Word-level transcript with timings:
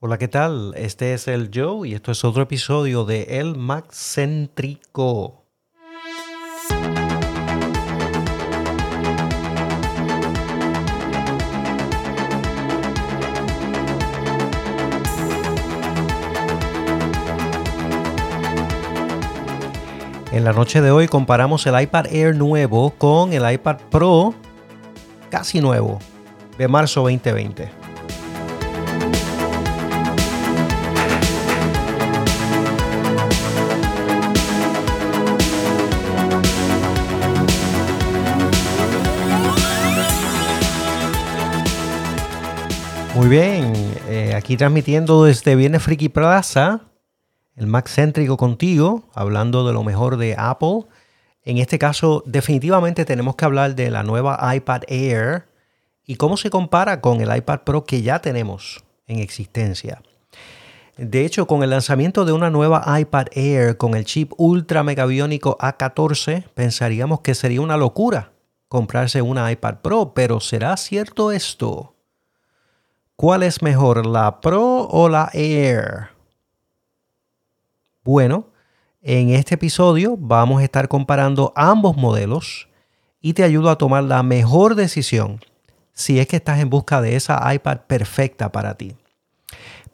Hola, 0.00 0.16
¿qué 0.16 0.28
tal? 0.28 0.74
Este 0.76 1.12
es 1.12 1.26
el 1.26 1.50
Joe 1.52 1.88
y 1.88 1.94
esto 1.94 2.12
es 2.12 2.24
otro 2.24 2.44
episodio 2.44 3.04
de 3.04 3.40
El 3.40 3.56
Mac 3.56 3.92
Céntrico. 3.92 5.42
En 20.30 20.44
la 20.44 20.52
noche 20.52 20.80
de 20.80 20.92
hoy 20.92 21.08
comparamos 21.08 21.66
el 21.66 21.80
iPad 21.80 22.06
Air 22.12 22.36
nuevo 22.36 22.90
con 22.90 23.32
el 23.32 23.52
iPad 23.52 23.78
Pro 23.90 24.32
casi 25.28 25.60
nuevo 25.60 25.98
de 26.56 26.68
marzo 26.68 27.00
2020. 27.00 27.77
Muy 43.18 43.26
bien, 43.26 43.72
eh, 44.06 44.32
aquí 44.36 44.56
transmitiendo 44.56 45.24
desde 45.24 45.56
Viernes 45.56 45.82
Friki 45.82 46.08
Plaza, 46.08 46.82
el 47.56 47.66
Mac 47.66 47.88
céntrico 47.88 48.36
contigo, 48.36 49.08
hablando 49.12 49.66
de 49.66 49.72
lo 49.72 49.82
mejor 49.82 50.18
de 50.18 50.36
Apple. 50.38 50.84
En 51.42 51.58
este 51.58 51.80
caso, 51.80 52.22
definitivamente 52.26 53.04
tenemos 53.04 53.34
que 53.34 53.44
hablar 53.44 53.74
de 53.74 53.90
la 53.90 54.04
nueva 54.04 54.38
iPad 54.54 54.82
Air 54.86 55.48
y 56.06 56.14
cómo 56.14 56.36
se 56.36 56.48
compara 56.48 57.00
con 57.00 57.20
el 57.20 57.36
iPad 57.36 57.62
Pro 57.64 57.82
que 57.82 58.02
ya 58.02 58.20
tenemos 58.20 58.84
en 59.08 59.18
existencia. 59.18 60.00
De 60.96 61.24
hecho, 61.24 61.48
con 61.48 61.64
el 61.64 61.70
lanzamiento 61.70 62.24
de 62.24 62.30
una 62.30 62.50
nueva 62.50 62.84
iPad 63.00 63.26
Air 63.32 63.76
con 63.78 63.96
el 63.96 64.04
chip 64.04 64.30
ultra 64.36 64.84
megabiónico 64.84 65.58
A14, 65.58 66.44
pensaríamos 66.54 67.22
que 67.22 67.34
sería 67.34 67.62
una 67.62 67.76
locura 67.76 68.30
comprarse 68.68 69.22
una 69.22 69.50
iPad 69.50 69.78
Pro, 69.82 70.14
pero 70.14 70.38
¿será 70.38 70.76
cierto 70.76 71.32
esto? 71.32 71.96
¿Cuál 73.20 73.42
es 73.42 73.62
mejor, 73.62 74.06
la 74.06 74.40
Pro 74.40 74.82
o 74.82 75.08
la 75.08 75.28
Air? 75.32 76.10
Bueno, 78.04 78.46
en 79.02 79.30
este 79.30 79.56
episodio 79.56 80.16
vamos 80.16 80.60
a 80.60 80.64
estar 80.64 80.86
comparando 80.86 81.52
ambos 81.56 81.96
modelos 81.96 82.68
y 83.20 83.32
te 83.32 83.42
ayudo 83.42 83.70
a 83.70 83.76
tomar 83.76 84.04
la 84.04 84.22
mejor 84.22 84.76
decisión 84.76 85.40
si 85.92 86.20
es 86.20 86.28
que 86.28 86.36
estás 86.36 86.60
en 86.60 86.70
busca 86.70 87.00
de 87.02 87.16
esa 87.16 87.52
iPad 87.52 87.78
perfecta 87.88 88.52
para 88.52 88.76
ti. 88.76 88.94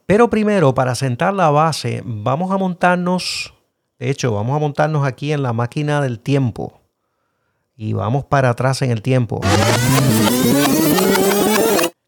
Pero 0.04 0.28
primero, 0.28 0.74
para 0.74 0.94
sentar 0.94 1.32
la 1.32 1.48
base, 1.48 2.02
vamos 2.04 2.50
a 2.50 2.58
montarnos, 2.58 3.54
de 3.98 4.10
hecho, 4.10 4.34
vamos 4.34 4.54
a 4.54 4.58
montarnos 4.58 5.06
aquí 5.06 5.32
en 5.32 5.42
la 5.42 5.54
máquina 5.54 6.02
del 6.02 6.20
tiempo 6.20 6.78
y 7.74 7.94
vamos 7.94 8.26
para 8.26 8.50
atrás 8.50 8.82
en 8.82 8.90
el 8.90 9.00
tiempo 9.00 9.40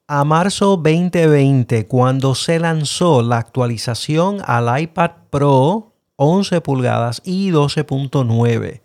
a 0.09 0.25
marzo 0.25 0.77
2020, 0.77 1.87
cuando 1.87 2.35
se 2.35 2.61
lanzó 2.61 3.23
la 3.23 3.39
actualización 3.39 4.41
al 4.45 4.81
iPad 4.81 5.11
Pro 5.31 5.95
11 6.17 6.61
pulgadas 6.61 7.23
y 7.25 7.51
12.9. 7.51 8.83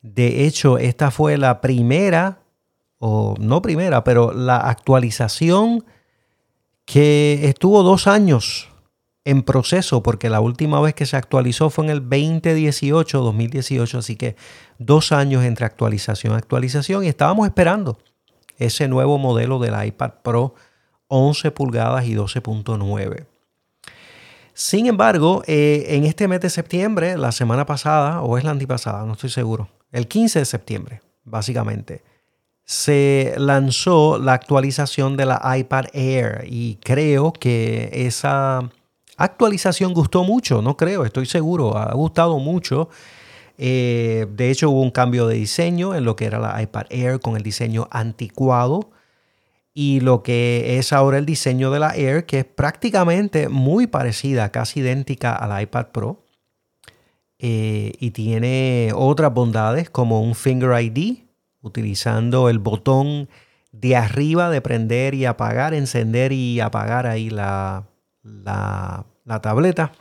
De 0.00 0.46
hecho, 0.46 0.78
esta 0.78 1.10
fue 1.10 1.36
la 1.36 1.60
primera, 1.60 2.40
o 2.98 3.34
no 3.38 3.60
primera, 3.60 4.02
pero 4.02 4.32
la 4.32 4.56
actualización 4.56 5.84
que 6.86 7.40
estuvo 7.42 7.82
dos 7.82 8.06
años 8.06 8.68
en 9.24 9.42
proceso, 9.42 10.02
porque 10.02 10.30
la 10.30 10.40
última 10.40 10.80
vez 10.80 10.94
que 10.94 11.04
se 11.04 11.16
actualizó 11.16 11.68
fue 11.68 11.84
en 11.84 11.90
el 11.90 12.00
2018, 12.00 13.20
2018, 13.20 13.98
así 13.98 14.16
que 14.16 14.36
dos 14.78 15.12
años 15.12 15.44
entre 15.44 15.66
actualización 15.66 16.32
y 16.32 16.36
actualización, 16.36 17.04
y 17.04 17.08
estábamos 17.08 17.46
esperando 17.46 17.98
ese 18.58 18.88
nuevo 18.88 19.18
modelo 19.18 19.58
del 19.58 19.74
iPad 19.86 20.12
Pro 20.22 20.54
11 21.08 21.50
pulgadas 21.50 22.06
y 22.06 22.14
12.9. 22.14 23.26
Sin 24.54 24.86
embargo, 24.86 25.42
eh, 25.46 25.84
en 25.88 26.04
este 26.04 26.28
mes 26.28 26.40
de 26.40 26.48
septiembre, 26.48 27.18
la 27.18 27.30
semana 27.30 27.66
pasada, 27.66 28.22
o 28.22 28.38
es 28.38 28.44
la 28.44 28.52
antipasada, 28.52 29.04
no 29.04 29.12
estoy 29.12 29.30
seguro, 29.30 29.68
el 29.92 30.08
15 30.08 30.38
de 30.38 30.44
septiembre, 30.46 31.02
básicamente, 31.24 32.02
se 32.64 33.34
lanzó 33.36 34.18
la 34.18 34.32
actualización 34.32 35.16
de 35.16 35.26
la 35.26 35.56
iPad 35.56 35.86
Air 35.92 36.44
y 36.48 36.76
creo 36.76 37.32
que 37.32 37.90
esa 37.92 38.68
actualización 39.16 39.92
gustó 39.92 40.24
mucho, 40.24 40.62
no 40.62 40.76
creo, 40.76 41.04
estoy 41.04 41.26
seguro, 41.26 41.76
ha 41.76 41.92
gustado 41.94 42.38
mucho 42.38 42.88
eh, 43.58 44.26
de 44.30 44.50
hecho, 44.50 44.70
hubo 44.70 44.82
un 44.82 44.90
cambio 44.90 45.26
de 45.26 45.36
diseño 45.36 45.94
en 45.94 46.04
lo 46.04 46.16
que 46.16 46.26
era 46.26 46.38
la 46.38 46.60
iPad 46.60 46.86
Air 46.90 47.20
con 47.20 47.36
el 47.36 47.42
diseño 47.42 47.88
anticuado 47.90 48.90
y 49.72 50.00
lo 50.00 50.22
que 50.22 50.78
es 50.78 50.92
ahora 50.92 51.18
el 51.18 51.26
diseño 51.26 51.70
de 51.70 51.78
la 51.80 51.94
Air, 51.94 52.26
que 52.26 52.40
es 52.40 52.44
prácticamente 52.44 53.48
muy 53.48 53.86
parecida, 53.86 54.50
casi 54.50 54.80
idéntica 54.80 55.34
a 55.34 55.46
la 55.46 55.62
iPad 55.62 55.86
Pro. 55.92 56.22
Eh, 57.38 57.92
y 58.00 58.12
tiene 58.12 58.92
otras 58.94 59.32
bondades 59.34 59.90
como 59.90 60.22
un 60.22 60.34
Finger 60.34 60.80
ID, 60.80 61.18
utilizando 61.60 62.48
el 62.48 62.58
botón 62.58 63.28
de 63.72 63.96
arriba 63.96 64.48
de 64.48 64.62
prender 64.62 65.14
y 65.14 65.26
apagar, 65.26 65.74
encender 65.74 66.32
y 66.32 66.60
apagar 66.60 67.06
ahí 67.06 67.28
la, 67.28 67.86
la, 68.22 69.04
la 69.24 69.42
tableta 69.42 69.92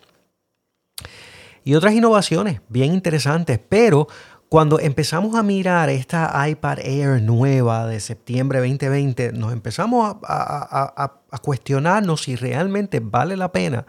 y 1.66 1.74
otras 1.74 1.94
innovaciones 1.94 2.62
bien 2.70 2.94
interesantes, 2.94 3.60
pero 3.68 4.08
cuando 4.50 4.80
empezamos 4.80 5.36
a 5.36 5.42
mirar 5.42 5.90
esta 5.90 6.48
iPad 6.48 6.80
Air 6.80 7.22
nueva 7.24 7.88
de 7.88 8.00
septiembre 8.00 8.60
2020, 8.60 9.34
nos 9.34 9.52
empezamos 9.52 10.16
a, 10.24 11.22
cuestionarnos 11.42 12.22
si 12.22 12.36
realmente 12.36 13.02
vale 13.02 13.36
la 13.36 13.52
pena 13.52 13.86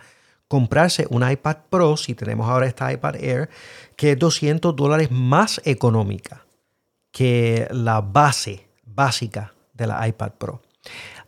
comprarse 0.48 1.06
un 1.10 1.28
iPad 1.28 1.56
Pro, 1.68 1.96
si 1.96 2.14
tenemos 2.14 2.48
ahora 2.48 2.66
esta 2.66 2.90
iPad 2.90 3.16
Air, 3.16 3.50
que 3.94 4.12
es 4.12 4.18
200 4.18 4.74
dólares 4.74 5.10
más 5.10 5.60
económica 5.64 6.46
que 7.12 7.68
la 7.70 8.00
base 8.00 8.68
básica 8.84 9.52
de 9.74 9.86
la 9.86 10.08
iPad 10.08 10.32
Pro. 10.38 10.62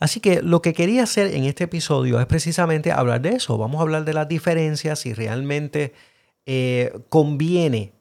Así 0.01 0.21
que 0.21 0.41
lo 0.41 0.63
que 0.63 0.73
quería 0.73 1.03
hacer 1.03 1.35
en 1.35 1.45
este 1.45 1.65
episodio 1.65 2.21
es 2.21 2.27
precisamente 2.27 2.91
hablar 2.93 3.21
de 3.21 3.31
eso. 3.31 3.59
Vamos 3.59 3.81
a 3.81 3.83
hablar 3.83 4.05
de 4.05 4.15
las 4.15 4.29
diferencias, 4.29 5.01
si 5.01 5.13
realmente 5.13 5.93
eh, 6.51 6.99
conviene 7.11 7.93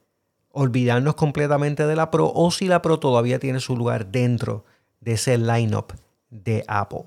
olvidarnos 0.52 1.16
completamente 1.16 1.86
de 1.86 1.94
la 1.94 2.10
Pro 2.10 2.32
o 2.34 2.50
si 2.50 2.66
la 2.66 2.80
Pro 2.80 2.98
todavía 2.98 3.38
tiene 3.38 3.60
su 3.60 3.76
lugar 3.76 4.06
dentro 4.06 4.64
de 5.00 5.12
ese 5.12 5.36
lineup 5.36 5.92
de 6.30 6.64
Apple. 6.66 7.04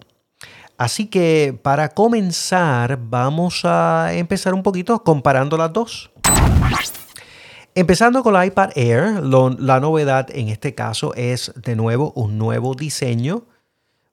Así 0.77 1.07
que 1.07 1.59
para 1.59 1.89
comenzar 1.89 2.99
vamos 3.01 3.61
a 3.65 4.13
empezar 4.13 4.53
un 4.53 4.61
poquito 4.61 5.03
comparando 5.03 5.57
las 5.57 5.73
dos. 5.73 6.11
Empezando 7.73 8.21
con 8.21 8.33
la 8.33 8.45
iPad 8.45 8.69
Air, 8.75 9.23
la 9.23 9.79
novedad 9.79 10.27
en 10.31 10.49
este 10.49 10.75
caso 10.75 11.15
es 11.15 11.53
de 11.55 11.75
nuevo 11.75 12.11
un 12.15 12.37
nuevo 12.37 12.75
diseño, 12.75 13.45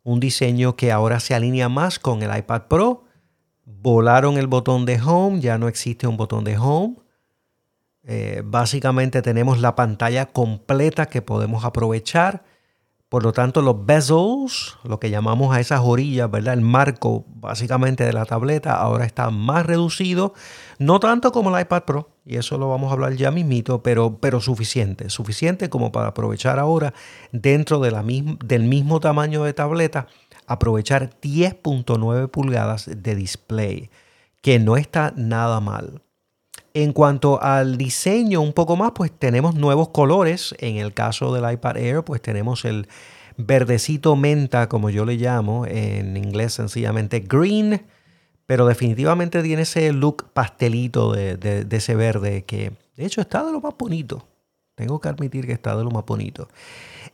un 0.03 0.19
diseño 0.19 0.77
que 0.77 0.93
ahora 0.93 1.21
se 1.21 1.35
alinea 1.35 1.69
más 1.69 1.99
con 1.99 2.23
el 2.23 2.35
iPad 2.35 2.63
Pro. 2.69 3.05
Volaron 3.67 4.39
el 4.39 4.47
botón 4.47 4.87
de 4.87 4.99
Home, 4.99 5.41
ya 5.41 5.59
no 5.59 5.69
existe 5.69 6.07
un 6.07 6.17
botón 6.17 6.45
de 6.45 6.57
Home. 6.57 6.97
Eh, 8.11 8.41
básicamente 8.43 9.21
tenemos 9.21 9.61
la 9.61 9.77
pantalla 9.77 10.25
completa 10.25 11.07
que 11.07 11.21
podemos 11.21 11.67
aprovechar. 11.67 12.43
Por 13.11 13.23
lo 13.23 13.33
tanto, 13.33 13.61
los 13.61 13.85
bezels, 13.85 14.79
lo 14.83 14.99
que 14.99 15.11
llamamos 15.11 15.55
a 15.55 15.61
esas 15.61 15.81
orillas, 15.83 16.31
¿verdad? 16.31 16.55
El 16.55 16.63
marco 16.63 17.27
básicamente 17.29 18.05
de 18.05 18.15
la 18.15 18.25
tableta 18.25 18.77
ahora 18.77 19.05
está 19.05 19.29
más 19.29 19.67
reducido. 19.67 20.33
No 20.79 21.01
tanto 21.01 21.33
como 21.33 21.55
el 21.55 21.61
iPad 21.63 21.83
Pro, 21.83 22.09
y 22.25 22.37
eso 22.37 22.57
lo 22.57 22.71
vamos 22.71 22.89
a 22.91 22.95
hablar 22.95 23.13
ya 23.13 23.31
mismito, 23.31 23.83
pero, 23.83 24.19
pero 24.21 24.41
suficiente. 24.41 25.11
Suficiente 25.11 25.69
como 25.69 25.93
para 25.93 26.09
aprovechar 26.09 26.59
ahora 26.59 26.95
dentro 27.33 27.79
de 27.79 27.91
la 27.91 28.03
del 28.03 28.63
mismo 28.63 29.01
tamaño 29.01 29.45
de 29.45 29.53
tableta, 29.53 30.07
aprovechar 30.47 31.11
10.9 31.21 32.31
pulgadas 32.31 32.91
de 32.91 33.15
display, 33.15 33.91
que 34.41 34.59
no 34.59 34.79
está 34.79 35.13
nada 35.15 35.61
mal. 35.61 36.03
En 36.81 36.93
cuanto 36.93 37.43
al 37.43 37.77
diseño 37.77 38.41
un 38.41 38.53
poco 38.53 38.77
más, 38.77 38.93
pues 38.95 39.11
tenemos 39.11 39.57
nuevos 39.57 39.89
colores. 39.89 40.55
En 40.61 40.77
el 40.77 40.95
caso 40.95 41.35
del 41.35 41.53
iPad 41.53 41.77
Air, 41.77 42.05
pues 42.05 42.23
tenemos 42.23 42.65
el 42.65 42.87
verdecito 43.37 44.15
menta, 44.15 44.69
como 44.69 44.89
yo 44.89 45.05
le 45.05 45.17
llamo, 45.17 45.67
en 45.67 46.17
inglés 46.17 46.53
sencillamente 46.53 47.19
green, 47.19 47.85
pero 48.47 48.65
definitivamente 48.65 49.43
tiene 49.43 49.63
ese 49.63 49.93
look 49.93 50.27
pastelito 50.33 51.11
de, 51.11 51.67
ese 51.69 51.97
verde 51.97 52.45
que 52.45 52.71
de 52.97 53.05
hecho 53.05 53.23
está 53.23 53.43
de 53.43 53.51
lo 53.51 53.61
más 53.61 53.75
bonito 53.77 54.29
Tengo 54.77 55.01
que 55.01 55.09
admitir 55.09 55.47
que 55.49 55.55
está 55.55 55.77
de 55.77 55.83
lo 55.83 55.91
más 55.91 56.07
bonito. 56.07 56.47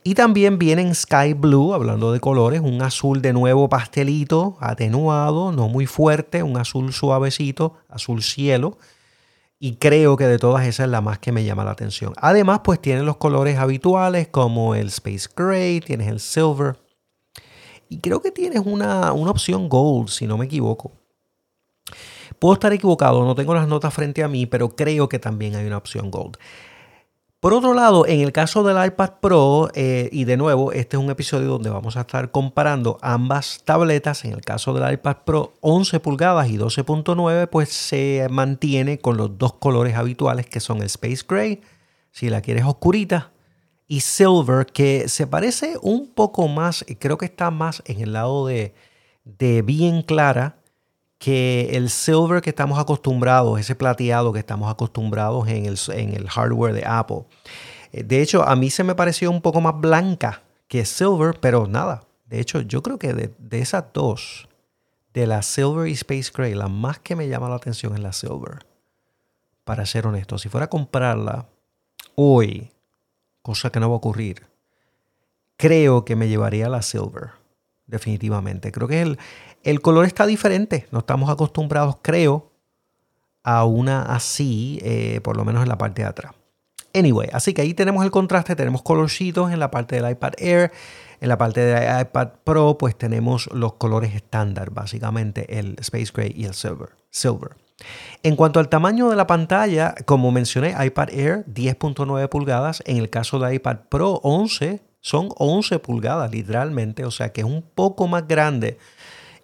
Y 0.03 0.13
también 0.13 0.59
viene 0.59 0.93
Sky 0.93 1.33
Blue, 1.33 1.73
hablando 1.73 2.11
de 2.11 2.19
colores, 2.19 2.61
un 2.61 2.83
azul 2.83 3.23
de 3.23 3.33
nuevo 3.33 3.67
pastelito, 3.67 4.57
atenuado, 4.59 5.51
no 5.51 5.69
muy 5.69 5.87
fuerte, 5.87 6.43
un 6.43 6.55
azul 6.55 6.93
suavecito, 6.93 7.73
azul 7.89 8.21
cielo. 8.21 8.77
Y 9.59 9.77
creo 9.77 10.17
que 10.17 10.25
de 10.25 10.37
todas 10.37 10.65
esas 10.67 10.85
es 10.85 10.91
la 10.91 11.01
más 11.01 11.19
que 11.19 11.31
me 11.31 11.45
llama 11.45 11.63
la 11.63 11.71
atención. 11.71 12.13
Además, 12.17 12.61
pues 12.63 12.81
tiene 12.81 13.03
los 13.03 13.17
colores 13.17 13.57
habituales 13.57 14.27
como 14.27 14.75
el 14.75 14.87
Space 14.87 15.29
Gray, 15.35 15.79
tienes 15.79 16.07
el 16.07 16.19
Silver. 16.19 16.77
Y 17.87 17.99
creo 17.99 18.21
que 18.21 18.31
tienes 18.31 18.61
una, 18.65 19.13
una 19.13 19.31
opción 19.31 19.69
Gold, 19.69 20.09
si 20.09 20.27
no 20.27 20.37
me 20.37 20.45
equivoco. 20.45 20.91
Puedo 22.39 22.53
estar 22.53 22.73
equivocado, 22.73 23.23
no 23.23 23.35
tengo 23.35 23.53
las 23.53 23.67
notas 23.67 23.93
frente 23.93 24.23
a 24.23 24.27
mí, 24.27 24.45
pero 24.45 24.75
creo 24.75 25.07
que 25.07 25.19
también 25.19 25.55
hay 25.55 25.65
una 25.65 25.77
opción 25.77 26.11
Gold. 26.11 26.37
Por 27.45 27.53
otro 27.53 27.75
lado, 27.75 28.07
en 28.07 28.21
el 28.21 28.31
caso 28.31 28.63
del 28.63 28.83
iPad 28.83 29.19
Pro, 29.21 29.69
eh, 29.75 30.09
y 30.11 30.23
de 30.23 30.35
nuevo, 30.35 30.71
este 30.71 30.97
es 30.97 31.03
un 31.03 31.11
episodio 31.11 31.47
donde 31.47 31.69
vamos 31.69 31.95
a 31.95 32.01
estar 32.01 32.31
comparando 32.31 32.97
ambas 33.03 33.61
tabletas. 33.63 34.25
En 34.25 34.33
el 34.33 34.41
caso 34.41 34.73
del 34.73 34.91
iPad 34.91 35.17
Pro 35.27 35.53
11 35.61 35.99
pulgadas 35.99 36.49
y 36.49 36.57
12.9, 36.57 37.47
pues 37.47 37.69
se 37.69 38.25
mantiene 38.31 38.97
con 38.97 39.17
los 39.17 39.37
dos 39.37 39.53
colores 39.53 39.95
habituales 39.95 40.47
que 40.47 40.59
son 40.59 40.79
el 40.79 40.87
Space 40.87 41.23
Gray, 41.29 41.61
si 42.09 42.31
la 42.31 42.41
quieres 42.41 42.65
oscurita, 42.65 43.31
y 43.87 43.99
Silver, 43.99 44.65
que 44.65 45.07
se 45.07 45.27
parece 45.27 45.77
un 45.83 46.07
poco 46.07 46.47
más, 46.47 46.83
creo 46.97 47.19
que 47.19 47.25
está 47.25 47.51
más 47.51 47.83
en 47.85 48.01
el 48.01 48.13
lado 48.13 48.47
de, 48.47 48.73
de 49.23 49.61
bien 49.61 50.01
clara 50.01 50.57
que 51.17 51.69
el 51.73 51.89
silver 51.89 52.41
que 52.41 52.49
estamos 52.49 52.77
acostumbrados, 52.77 53.59
ese 53.59 53.75
plateado 53.75 54.33
que 54.33 54.39
estamos 54.39 54.71
acostumbrados 54.71 55.47
en 55.47 55.65
el, 55.65 55.77
en 55.93 56.13
el 56.13 56.29
hardware 56.29 56.73
de 56.73 56.85
Apple. 56.85 57.25
Eh, 57.91 58.03
de 58.03 58.21
hecho, 58.21 58.47
a 58.47 58.55
mí 58.55 58.69
se 58.69 58.83
me 58.83 58.95
pareció 58.95 59.31
un 59.31 59.41
poco 59.41 59.61
más 59.61 59.79
blanca 59.79 60.43
que 60.67 60.85
silver, 60.85 61.39
pero 61.39 61.67
nada. 61.67 62.03
De 62.25 62.39
hecho, 62.39 62.61
yo 62.61 62.81
creo 62.81 62.99
que 62.99 63.13
de, 63.13 63.33
de 63.37 63.59
esas 63.59 63.85
dos, 63.93 64.49
de 65.13 65.27
la 65.27 65.41
silver 65.41 65.87
y 65.87 65.93
space 65.93 66.31
gray, 66.33 66.53
la 66.53 66.67
más 66.67 66.99
que 66.99 67.15
me 67.15 67.27
llama 67.27 67.49
la 67.49 67.55
atención 67.55 67.93
es 67.93 67.99
la 68.01 68.13
silver. 68.13 68.65
Para 69.63 69.85
ser 69.85 70.05
honesto, 70.05 70.37
si 70.37 70.49
fuera 70.49 70.65
a 70.65 70.69
comprarla 70.69 71.47
hoy, 72.15 72.71
cosa 73.41 73.71
que 73.71 73.79
no 73.79 73.89
va 73.89 73.95
a 73.95 73.97
ocurrir, 73.97 74.45
creo 75.57 76.03
que 76.03 76.15
me 76.15 76.27
llevaría 76.27 76.69
la 76.69 76.81
silver 76.81 77.45
definitivamente. 77.87 78.71
Creo 78.71 78.87
que 78.87 79.01
el, 79.01 79.19
el 79.65 79.81
color 79.81 80.05
está 80.05 80.25
diferente. 80.25 80.87
No 80.91 80.99
estamos 80.99 81.29
acostumbrados, 81.29 81.97
creo, 82.01 82.51
a 83.43 83.65
una 83.65 84.03
así, 84.03 84.79
eh, 84.83 85.19
por 85.23 85.35
lo 85.35 85.43
menos 85.43 85.63
en 85.63 85.69
la 85.69 85.77
parte 85.77 86.03
de 86.03 86.07
atrás. 86.07 86.33
Anyway, 86.93 87.29
así 87.33 87.53
que 87.53 87.63
ahí 87.63 87.73
tenemos 87.73 88.05
el 88.05 88.11
contraste, 88.11 88.55
tenemos 88.55 88.81
colorcitos 88.83 89.51
en 89.51 89.59
la 89.59 89.69
parte 89.69 89.99
del 89.99 90.09
iPad 90.09 90.33
Air, 90.37 90.71
en 91.19 91.29
la 91.29 91.37
parte 91.37 91.61
del 91.61 92.01
iPad 92.01 92.29
Pro, 92.43 92.77
pues 92.77 92.95
tenemos 92.95 93.49
los 93.53 93.73
colores 93.73 94.15
estándar, 94.15 94.69
básicamente 94.69 95.59
el 95.59 95.75
Space 95.79 96.11
Gray 96.13 96.31
y 96.35 96.45
el 96.45 96.53
Silver. 96.53 96.89
Silver. 97.09 97.57
En 98.23 98.35
cuanto 98.35 98.59
al 98.59 98.69
tamaño 98.69 99.09
de 99.09 99.15
la 99.15 99.27
pantalla, 99.27 99.95
como 100.05 100.31
mencioné, 100.31 100.75
iPad 100.79 101.09
Air 101.09 101.45
10.9 101.47 102.29
pulgadas, 102.29 102.81
en 102.85 102.97
el 102.97 103.09
caso 103.09 103.39
de 103.39 103.55
iPad 103.55 103.77
Pro 103.89 104.21
11 104.23 104.81
son 105.01 105.29
11 105.37 105.79
pulgadas 105.79 106.31
literalmente, 106.31 107.03
o 107.03 107.11
sea 107.11 107.33
que 107.33 107.41
es 107.41 107.47
un 107.47 107.61
poco 107.61 108.07
más 108.07 108.27
grande 108.27 108.77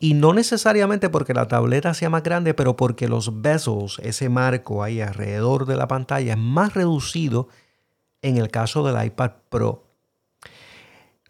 y 0.01 0.15
no 0.15 0.33
necesariamente 0.33 1.09
porque 1.09 1.35
la 1.35 1.47
tableta 1.47 1.93
sea 1.93 2.09
más 2.09 2.23
grande, 2.23 2.55
pero 2.55 2.75
porque 2.75 3.07
los 3.07 3.43
bezels, 3.43 3.99
ese 3.99 4.29
marco 4.29 4.81
ahí 4.81 4.99
alrededor 4.99 5.67
de 5.67 5.77
la 5.77 5.87
pantalla, 5.87 6.33
es 6.33 6.39
más 6.39 6.73
reducido 6.73 7.49
en 8.23 8.37
el 8.37 8.49
caso 8.49 8.83
del 8.83 9.05
iPad 9.05 9.33
Pro. 9.49 9.83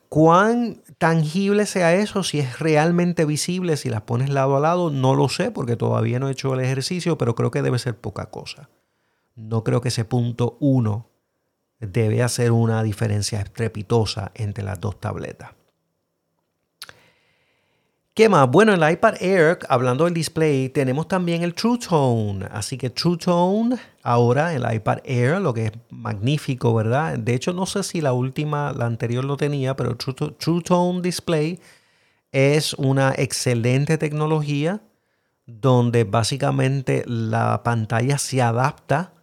¿Cuán 0.08 0.82
tangible 0.98 1.66
sea 1.66 1.96
eso? 1.96 2.24
Si 2.24 2.40
es 2.40 2.60
realmente 2.60 3.26
visible, 3.26 3.76
si 3.76 3.90
las 3.90 4.04
pones 4.04 4.30
lado 4.30 4.56
a 4.56 4.62
lado, 4.62 4.90
no 4.90 5.16
lo 5.16 5.28
sé 5.28 5.52
porque 5.52 5.76
todavía 5.76 6.20
no 6.20 6.30
he 6.30 6.32
hecho 6.32 6.54
el 6.54 6.62
ejercicio, 6.62 7.18
pero 7.18 7.36
creo 7.36 7.52
que 7.52 7.62
debe 7.62 7.78
ser 7.78 7.98
poca 7.98 8.28
cosa. 8.28 8.70
No 9.36 9.66
creo 9.66 9.82
que 9.82 9.90
ese 9.90 10.06
punto 10.06 10.56
1 10.62 11.10
debe 11.82 12.24
hacer 12.24 12.54
una 12.54 12.84
diferencia 12.84 13.42
estrepitosa 13.42 14.32
entre 14.34 14.64
las 14.64 14.80
dos 14.80 14.98
tabletas. 14.98 15.61
¿Qué 18.22 18.30
más? 18.30 18.52
Bueno, 18.52 18.76
en 18.76 18.84
el 18.84 18.92
iPad 18.92 19.16
Air, 19.20 19.58
hablando 19.68 20.06
del 20.06 20.14
display, 20.14 20.70
tenemos 20.70 21.08
también 21.08 21.42
el 21.42 21.56
True 21.56 21.80
Tone. 21.80 22.46
Así 22.52 22.78
que 22.78 22.92
True 22.92 23.18
Tone, 23.18 23.78
ahora 24.04 24.54
el 24.54 24.64
iPad 24.76 25.00
Air, 25.06 25.42
lo 25.42 25.56
que 25.56 25.66
es 25.66 25.72
magnífico, 25.90 26.72
¿verdad? 26.76 27.18
De 27.18 27.34
hecho, 27.34 27.52
no 27.52 27.66
sé 27.66 27.82
si 27.82 28.00
la 28.00 28.14
última, 28.14 28.74
la 28.74 28.86
anterior 28.86 29.26
lo 29.26 29.38
tenía, 29.38 29.76
pero 29.76 29.98
True, 29.98 30.36
True 30.38 30.62
Tone 30.62 31.02
Display 31.02 31.60
es 32.32 32.76
una 32.76 33.12
excelente 33.18 33.98
tecnología 33.98 34.84
donde 35.48 36.04
básicamente 36.04 37.04
la 37.08 37.64
pantalla 37.64 38.20
se 38.20 38.40
adapta 38.40 39.16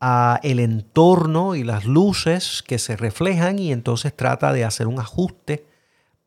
a 0.00 0.40
el 0.42 0.60
entorno 0.60 1.56
y 1.56 1.62
las 1.62 1.84
luces 1.84 2.64
que 2.66 2.78
se 2.78 2.96
reflejan 2.96 3.58
y 3.58 3.70
entonces 3.70 4.16
trata 4.16 4.54
de 4.54 4.64
hacer 4.64 4.86
un 4.86 4.98
ajuste 4.98 5.73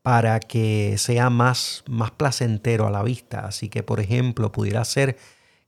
para 0.07 0.39
que 0.39 0.97
sea 0.97 1.29
más, 1.29 1.83
más 1.85 2.11
placentero 2.11 2.87
a 2.87 2.89
la 2.89 3.03
vista. 3.03 3.41
Así 3.45 3.67
que, 3.67 3.83
por 3.83 3.99
ejemplo, 3.99 4.53
pudiera 4.53 4.85
ser 4.85 5.17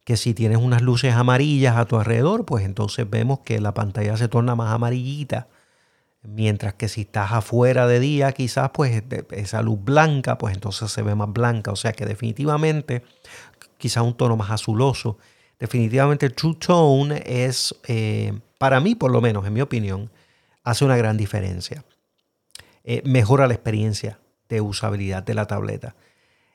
que 0.06 0.16
si 0.16 0.34
tienes 0.34 0.60
unas 0.60 0.82
luces 0.82 1.14
amarillas 1.14 1.76
a 1.76 1.84
tu 1.84 1.98
alrededor, 1.98 2.46
pues 2.46 2.64
entonces 2.64 3.10
vemos 3.10 3.40
que 3.42 3.60
la 3.60 3.74
pantalla 3.74 4.16
se 4.16 4.30
torna 4.30 4.56
más 4.56 4.74
amarillita. 4.74 5.50
Mientras 6.24 6.76
que 6.76 6.88
si 6.88 7.02
estás 7.02 7.34
afuera 7.34 7.86
de 7.86 8.00
día, 8.00 8.32
quizás 8.32 8.70
pues 8.74 9.04
esa 9.32 9.62
luz 9.62 9.84
blanca, 9.84 10.38
pues 10.38 10.54
entonces 10.54 10.90
se 10.90 11.02
ve 11.02 11.16
más 11.16 11.34
blanca. 11.34 11.74
O 11.74 11.76
sea 11.76 11.92
que 11.92 12.06
definitivamente, 12.06 13.04
quizás 13.78 14.06
un 14.06 14.14
tono 14.14 14.38
más 14.38 14.52
azuloso. 14.52 15.18
Definitivamente 15.60 16.26
el 16.26 16.34
True 16.34 16.56
Tone 16.56 17.22
es, 17.26 17.76
eh, 17.90 18.40
para 18.58 18.80
mí 18.80 18.96
por 18.96 19.12
lo 19.12 19.20
menos, 19.20 19.46
en 19.46 19.52
mi 19.52 19.60
opinión, 19.60 20.10
hace 20.64 20.86
una 20.86 20.96
gran 20.96 21.18
diferencia. 21.18 21.84
Eh, 22.86 23.02
mejora 23.04 23.46
la 23.46 23.54
experiencia 23.54 24.18
de 24.50 24.62
usabilidad 24.62 25.24
de 25.24 25.36
la 25.36 25.46
tableta. 25.46 25.96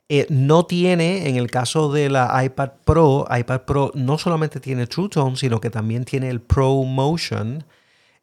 Eh, 0.09 0.27
no 0.29 0.67
tiene, 0.67 1.29
en 1.29 1.37
el 1.37 1.51
caso 1.51 1.91
de 1.91 2.11
la 2.11 2.45
iPad 2.45 2.73
Pro, 2.85 3.27
iPad 3.31 3.63
Pro 3.63 3.91
no 3.95 4.19
solamente 4.19 4.61
tiene 4.61 4.87
True 4.87 5.09
Tone, 5.09 5.37
sino 5.37 5.61
que 5.61 5.71
también 5.71 6.05
tiene 6.05 6.29
el 6.29 6.43
Pro 6.43 6.83
Motion. 6.83 7.65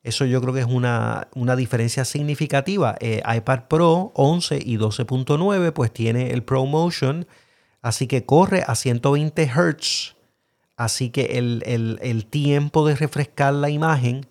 Eso 0.04 0.26
yo 0.26 0.42
creo 0.42 0.54
que 0.54 0.60
es 0.60 0.68
una, 0.68 1.28
diferencia 1.58 2.06
significativa. 2.06 2.96
Eh, 3.00 3.24
iPad 3.26 3.62
Pro 3.68 4.12
11 4.16 4.60
y 4.64 4.78
12.9 4.78 5.72
pues 5.74 5.92
tiene 5.92 6.32
el 6.32 6.44
Pro 6.44 6.66
Motion, 6.68 7.26
así 7.82 8.08
que 8.08 8.26
corre 8.26 8.64
a 8.68 8.76
120 8.76 9.48
Hz. 9.48 10.16
Así 10.78 11.10
que 11.10 11.38
el, 11.38 11.64
el 12.02 12.26
tiempo 12.26 12.88
de 12.88 12.96
refrescar 12.96 13.54
la 13.54 13.70
imagen 13.70 14.28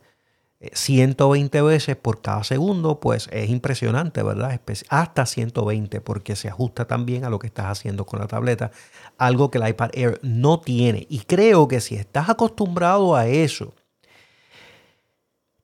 120 0.61 1.63
veces 1.63 1.97
por 1.97 2.21
cada 2.21 2.45
segundo, 2.45 3.01
pues 3.01 3.29
es 3.33 3.49
impresionante, 3.49 4.23
¿verdad? 4.23 4.61
Hasta 4.91 5.25
120 5.25 6.03
porque 6.03 6.37
se 6.37 6.49
ajusta 6.49 6.87
también 6.87 7.25
a 7.25 7.31
lo 7.31 7.39
que 7.39 7.47
estás 7.47 7.67
haciendo 7.67 8.05
con 8.05 8.21
la 8.21 8.27
tableta, 8.27 8.71
algo 9.17 9.51
que 9.51 9.59
el 9.59 9.69
iPad 9.69 9.91
Air 9.95 10.21
no 10.23 10.61
tiene. 10.61 11.07
Y 11.09 11.21
creo 11.21 11.67
que 11.67 11.81
si 11.81 11.97
estás 11.97 12.29
acostumbrado 12.29 13.17
a 13.17 13.27
eso, 13.27 13.75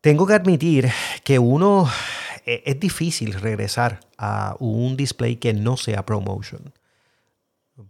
tengo 0.01 0.27
que 0.27 0.35
admitir 0.35 0.91
que 1.25 1.39
uno 1.39 1.91
e, 2.47 2.63
es 2.65 2.81
difícil 2.81 3.35
regresar 3.35 4.01
a 4.17 4.57
un 4.61 4.97
display 4.97 5.37
que 5.37 5.53
no 5.53 5.77
sea 5.77 6.07
ProMotion. 6.07 6.73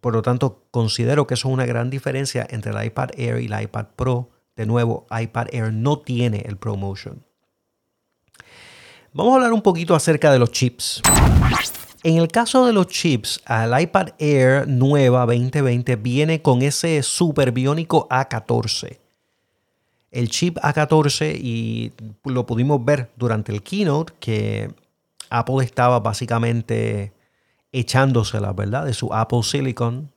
Por 0.01 0.13
lo 0.13 0.23
tanto, 0.23 0.65
considero 0.73 1.29
que 1.29 1.35
eso 1.35 1.47
es 1.49 1.55
una 1.55 1.67
gran 1.67 1.89
diferencia 1.89 2.45
entre 2.51 2.73
el 2.73 2.85
iPad 2.85 3.11
Air 3.17 3.41
y 3.41 3.47
el 3.47 3.63
iPad 3.63 3.87
Pro 3.95 4.31
de 4.57 4.67
nuevo, 4.67 5.07
iPad 5.11 5.49
Air 5.53 5.73
no 5.73 5.99
tiene 5.99 6.43
el 6.47 6.57
ProMotion. 6.57 7.23
Vamos 9.13 9.33
a 9.33 9.37
hablar 9.37 9.53
un 9.53 9.63
poquito 9.63 9.95
acerca 9.95 10.33
de 10.33 10.39
los 10.39 10.51
chips. 10.51 11.03
En 12.03 12.17
el 12.19 12.29
caso 12.29 12.67
de 12.67 12.73
los 12.73 12.87
chips, 12.87 13.43
el 13.49 13.81
iPad 13.81 14.09
Air 14.19 14.69
nueva 14.69 15.27
2020 15.27 15.97
viene 15.97 16.43
con 16.43 16.63
ese 16.63 17.03
super 17.03 17.53
biónico 17.53 18.09
A14. 18.09 18.99
El 20.11 20.31
chip 20.31 20.57
A14 20.59 21.37
y 21.39 21.93
lo 22.25 22.47
pudimos 22.47 22.85
ver 22.85 23.11
durante 23.17 23.53
el 23.53 23.63
keynote 23.63 24.15
que 24.21 24.73
Apple 25.31 25.65
estaba 25.65 26.01
básicamente 26.01 27.13
echándosela, 27.73 28.53
¿verdad? 28.53 28.85
De 28.87 28.95
su 28.95 29.13
Apple 29.13 29.43
Silicon 29.43 30.13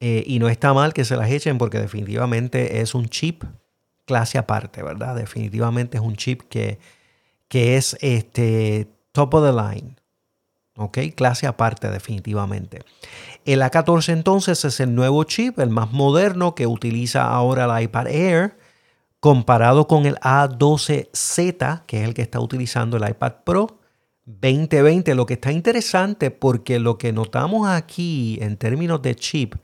eh, 0.00 0.24
y 0.26 0.38
no 0.38 0.48
está 0.48 0.74
mal 0.74 0.92
que 0.92 1.04
se 1.04 1.16
las 1.16 1.30
echen 1.30 1.58
porque 1.58 1.78
definitivamente 1.78 2.80
es 2.80 2.94
un 2.94 3.08
chip 3.08 3.44
clase 4.04 4.38
aparte, 4.38 4.82
¿verdad? 4.82 5.16
Definitivamente 5.16 5.98
es 5.98 6.02
un 6.02 6.16
chip 6.16 6.42
que, 6.48 6.78
que 7.48 7.76
es 7.76 7.96
este 8.00 8.88
top 9.12 9.34
of 9.34 9.44
the 9.44 9.52
line. 9.52 9.96
¿Ok? 10.78 10.98
Clase 11.14 11.46
aparte 11.46 11.90
definitivamente. 11.90 12.82
El 13.46 13.62
A14 13.62 14.12
entonces 14.12 14.62
es 14.64 14.78
el 14.80 14.94
nuevo 14.94 15.24
chip, 15.24 15.58
el 15.58 15.70
más 15.70 15.90
moderno 15.90 16.54
que 16.54 16.66
utiliza 16.66 17.24
ahora 17.24 17.64
el 17.64 17.84
iPad 17.84 18.08
Air 18.08 18.58
comparado 19.20 19.86
con 19.86 20.04
el 20.04 20.16
A12Z, 20.16 21.82
que 21.86 22.02
es 22.02 22.08
el 22.08 22.12
que 22.12 22.22
está 22.22 22.40
utilizando 22.40 22.98
el 22.98 23.08
iPad 23.08 23.32
Pro 23.44 23.78
2020. 24.26 25.14
Lo 25.14 25.24
que 25.24 25.34
está 25.34 25.50
interesante 25.50 26.30
porque 26.30 26.78
lo 26.78 26.98
que 26.98 27.12
notamos 27.12 27.66
aquí 27.66 28.38
en 28.42 28.58
términos 28.58 29.00
de 29.00 29.14
chip 29.14 29.54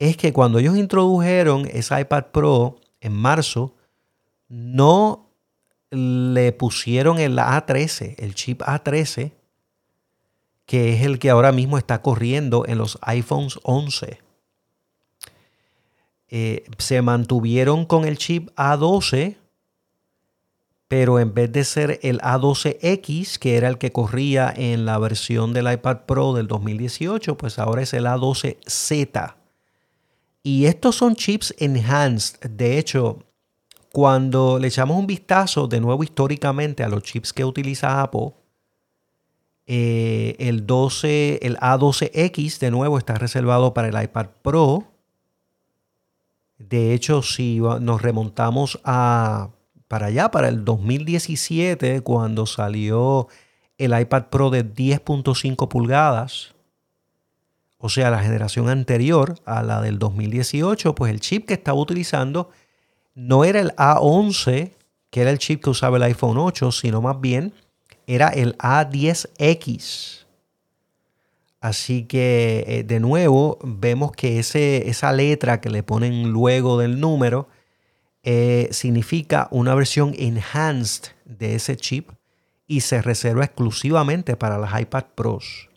es 0.00 0.16
que 0.16 0.32
cuando 0.32 0.58
ellos 0.58 0.76
introdujeron 0.78 1.68
ese 1.70 2.00
iPad 2.00 2.24
Pro 2.32 2.80
en 3.02 3.12
marzo, 3.12 3.76
no 4.48 5.28
le 5.90 6.52
pusieron 6.52 7.18
el 7.18 7.36
A13, 7.36 8.14
el 8.18 8.34
chip 8.34 8.62
A13, 8.62 9.32
que 10.64 10.94
es 10.94 11.02
el 11.02 11.18
que 11.18 11.28
ahora 11.28 11.52
mismo 11.52 11.76
está 11.76 12.00
corriendo 12.00 12.64
en 12.66 12.78
los 12.78 12.98
iPhones 13.02 13.60
11. 13.62 14.20
Eh, 16.28 16.64
se 16.78 17.02
mantuvieron 17.02 17.84
con 17.84 18.06
el 18.06 18.16
chip 18.16 18.48
A12, 18.56 19.36
pero 20.88 21.20
en 21.20 21.34
vez 21.34 21.52
de 21.52 21.64
ser 21.64 22.00
el 22.02 22.20
A12X, 22.20 23.36
que 23.38 23.58
era 23.58 23.68
el 23.68 23.76
que 23.76 23.92
corría 23.92 24.50
en 24.56 24.86
la 24.86 24.96
versión 24.98 25.52
del 25.52 25.70
iPad 25.70 26.06
Pro 26.06 26.32
del 26.32 26.46
2018, 26.46 27.36
pues 27.36 27.58
ahora 27.58 27.82
es 27.82 27.92
el 27.92 28.06
A12Z. 28.06 29.39
Y 30.42 30.66
estos 30.66 30.96
son 30.96 31.16
chips 31.16 31.54
enhanced. 31.58 32.40
De 32.50 32.78
hecho, 32.78 33.24
cuando 33.92 34.58
le 34.58 34.68
echamos 34.68 34.96
un 34.96 35.06
vistazo 35.06 35.66
de 35.66 35.80
nuevo 35.80 36.02
históricamente 36.02 36.82
a 36.82 36.88
los 36.88 37.02
chips 37.02 37.32
que 37.32 37.44
utiliza 37.44 38.02
Apple, 38.02 38.32
eh, 39.66 40.36
el, 40.38 40.66
12, 40.66 41.40
el 41.42 41.56
A12X 41.58 42.58
de 42.58 42.70
nuevo 42.70 42.98
está 42.98 43.14
reservado 43.14 43.74
para 43.74 43.88
el 43.88 44.02
iPad 44.02 44.26
Pro. 44.42 44.84
De 46.58 46.94
hecho, 46.94 47.22
si 47.22 47.58
nos 47.58 48.02
remontamos 48.02 48.80
a 48.84 49.50
para 49.90 50.06
allá, 50.06 50.30
para 50.30 50.48
el 50.48 50.64
2017, 50.64 52.02
cuando 52.02 52.46
salió 52.46 53.26
el 53.76 53.98
iPad 53.98 54.26
Pro 54.30 54.50
de 54.50 54.64
10.5 54.64 55.66
pulgadas, 55.66 56.54
o 57.82 57.88
sea, 57.88 58.10
la 58.10 58.22
generación 58.22 58.68
anterior 58.68 59.36
a 59.46 59.62
la 59.62 59.80
del 59.80 59.98
2018, 59.98 60.94
pues 60.94 61.10
el 61.10 61.20
chip 61.20 61.46
que 61.46 61.54
estaba 61.54 61.80
utilizando 61.80 62.50
no 63.14 63.44
era 63.44 63.60
el 63.60 63.74
A11, 63.76 64.72
que 65.08 65.20
era 65.22 65.30
el 65.30 65.38
chip 65.38 65.64
que 65.64 65.70
usaba 65.70 65.96
el 65.96 66.02
iPhone 66.02 66.36
8, 66.36 66.72
sino 66.72 67.00
más 67.00 67.18
bien 67.22 67.54
era 68.06 68.28
el 68.28 68.56
A10X. 68.58 70.26
Así 71.62 72.04
que 72.04 72.64
eh, 72.66 72.82
de 72.82 73.00
nuevo 73.00 73.58
vemos 73.62 74.12
que 74.12 74.38
ese, 74.38 74.90
esa 74.90 75.12
letra 75.12 75.62
que 75.62 75.70
le 75.70 75.82
ponen 75.82 76.30
luego 76.30 76.78
del 76.78 77.00
número 77.00 77.48
eh, 78.22 78.68
significa 78.72 79.48
una 79.50 79.74
versión 79.74 80.14
enhanced 80.18 81.12
de 81.24 81.54
ese 81.54 81.76
chip 81.76 82.10
y 82.66 82.82
se 82.82 83.00
reserva 83.00 83.44
exclusivamente 83.44 84.36
para 84.36 84.58
las 84.58 84.78
iPad 84.78 85.04
Pros. 85.14 85.69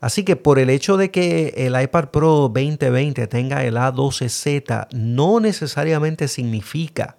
Así 0.00 0.24
que 0.24 0.34
por 0.36 0.58
el 0.58 0.70
hecho 0.70 0.96
de 0.96 1.10
que 1.10 1.52
el 1.56 1.80
iPad 1.80 2.08
Pro 2.08 2.50
2020 2.52 3.26
tenga 3.26 3.64
el 3.64 3.76
A12Z, 3.76 4.88
no 4.92 5.40
necesariamente 5.40 6.26
significa 6.26 7.18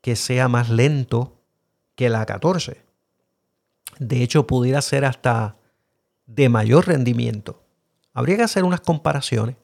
que 0.00 0.16
sea 0.16 0.48
más 0.48 0.70
lento 0.70 1.40
que 1.94 2.06
el 2.06 2.14
A14. 2.14 2.78
De 3.98 4.22
hecho, 4.22 4.46
pudiera 4.46 4.82
ser 4.82 5.04
hasta 5.04 5.56
de 6.26 6.48
mayor 6.48 6.88
rendimiento. 6.88 7.62
Habría 8.12 8.36
que 8.38 8.42
hacer 8.42 8.64
unas 8.64 8.80
comparaciones, 8.80 9.56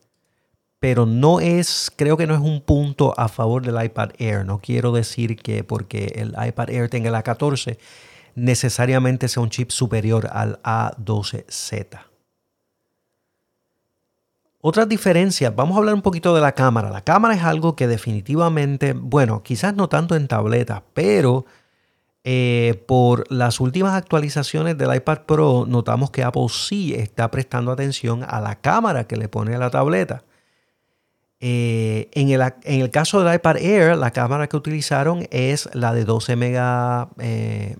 pero 0.79 1.05
no 1.05 1.41
es, 1.41 1.91
creo 1.97 2.17
que 2.17 2.29
no 2.29 2.35
es 2.35 2.41
un 2.41 2.61
punto 2.61 3.19
a 3.19 3.29
favor 3.29 3.65
del 3.65 3.83
iPad 3.83 4.11
Air. 4.19 4.45
No 4.45 4.61
quiero 4.61 4.93
decir 4.93 5.37
que 5.37 5.65
porque 5.65 6.13
el 6.17 6.29
iPad 6.31 6.71
Air 6.71 6.91
tenga 6.91 7.09
el 7.09 7.15
A14, 7.15 7.79
necesariamente 8.37 9.27
sea 9.27 9.43
un 9.43 9.51
chip 9.51 9.71
superior 9.71 10.29
al 10.31 10.63
A12Z. 10.63 12.16
Otras 14.61 14.89
diferencias, 14.89 15.55
vamos 15.55 15.77
a 15.77 15.79
hablar 15.79 15.95
un 15.95 16.03
poquito 16.03 16.35
de 16.35 16.41
la 16.41 16.53
cámara. 16.53 16.91
La 16.91 17.03
cámara 17.03 17.35
es 17.35 17.43
algo 17.45 17.77
que 17.77 17.87
definitivamente, 17.87 18.95
bueno, 18.95 19.43
quizás 19.43 19.75
no 19.75 19.89
tanto 19.89 20.17
en 20.17 20.29
tabletas, 20.29 20.83
pero 20.95 21.45
eh, 22.25 22.83
por 22.89 23.31
las 23.31 23.61
últimas 23.61 23.95
actualizaciones 23.95 24.77
del 24.77 24.93
iPad 24.93 25.21
Pro 25.27 25.65
notamos 25.69 26.11
que 26.11 26.25
Apple 26.25 26.49
sí 26.49 26.93
está 26.95 27.31
prestando 27.31 27.71
atención 27.71 28.25
a 28.27 28.41
la 28.41 28.57
cámara 28.57 29.07
que 29.07 29.17
le 29.17 29.29
pone 29.29 29.55
a 29.55 29.59
la 29.59 29.71
tableta. 29.71 30.25
Eh, 31.39 32.09
en, 32.13 32.31
el, 32.31 32.91
caso 32.91 33.23
del 33.23 33.35
iPad 33.35 33.59
Air, 33.59 33.97
la 33.97 34.11
cámara 34.11 34.49
que 34.49 34.57
utilizaron 34.57 35.29
es 35.31 35.69
la 35.75 35.93
de 35.93 36.05
12 36.05 36.37
eh, 37.19 37.77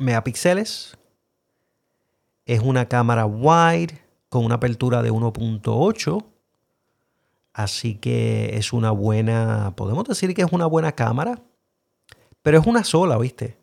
megapíxeles. 0.00 0.96
Es 2.46 2.60
una 2.60 2.88
cámara 2.88 3.26
wide 3.26 4.03
con 4.34 4.44
una 4.44 4.56
apertura 4.56 5.00
de 5.00 5.12
1.8. 5.12 6.24
Así 7.52 7.94
que 7.94 8.56
es 8.56 8.72
una 8.72 8.90
buena, 8.90 9.74
podemos 9.76 10.08
decir 10.08 10.34
que 10.34 10.42
es 10.42 10.50
una 10.50 10.66
buena 10.66 10.90
cámara, 10.90 11.38
pero 12.42 12.58
es 12.58 12.66
una 12.66 12.82
sola, 12.82 13.16
¿viste? 13.16 13.56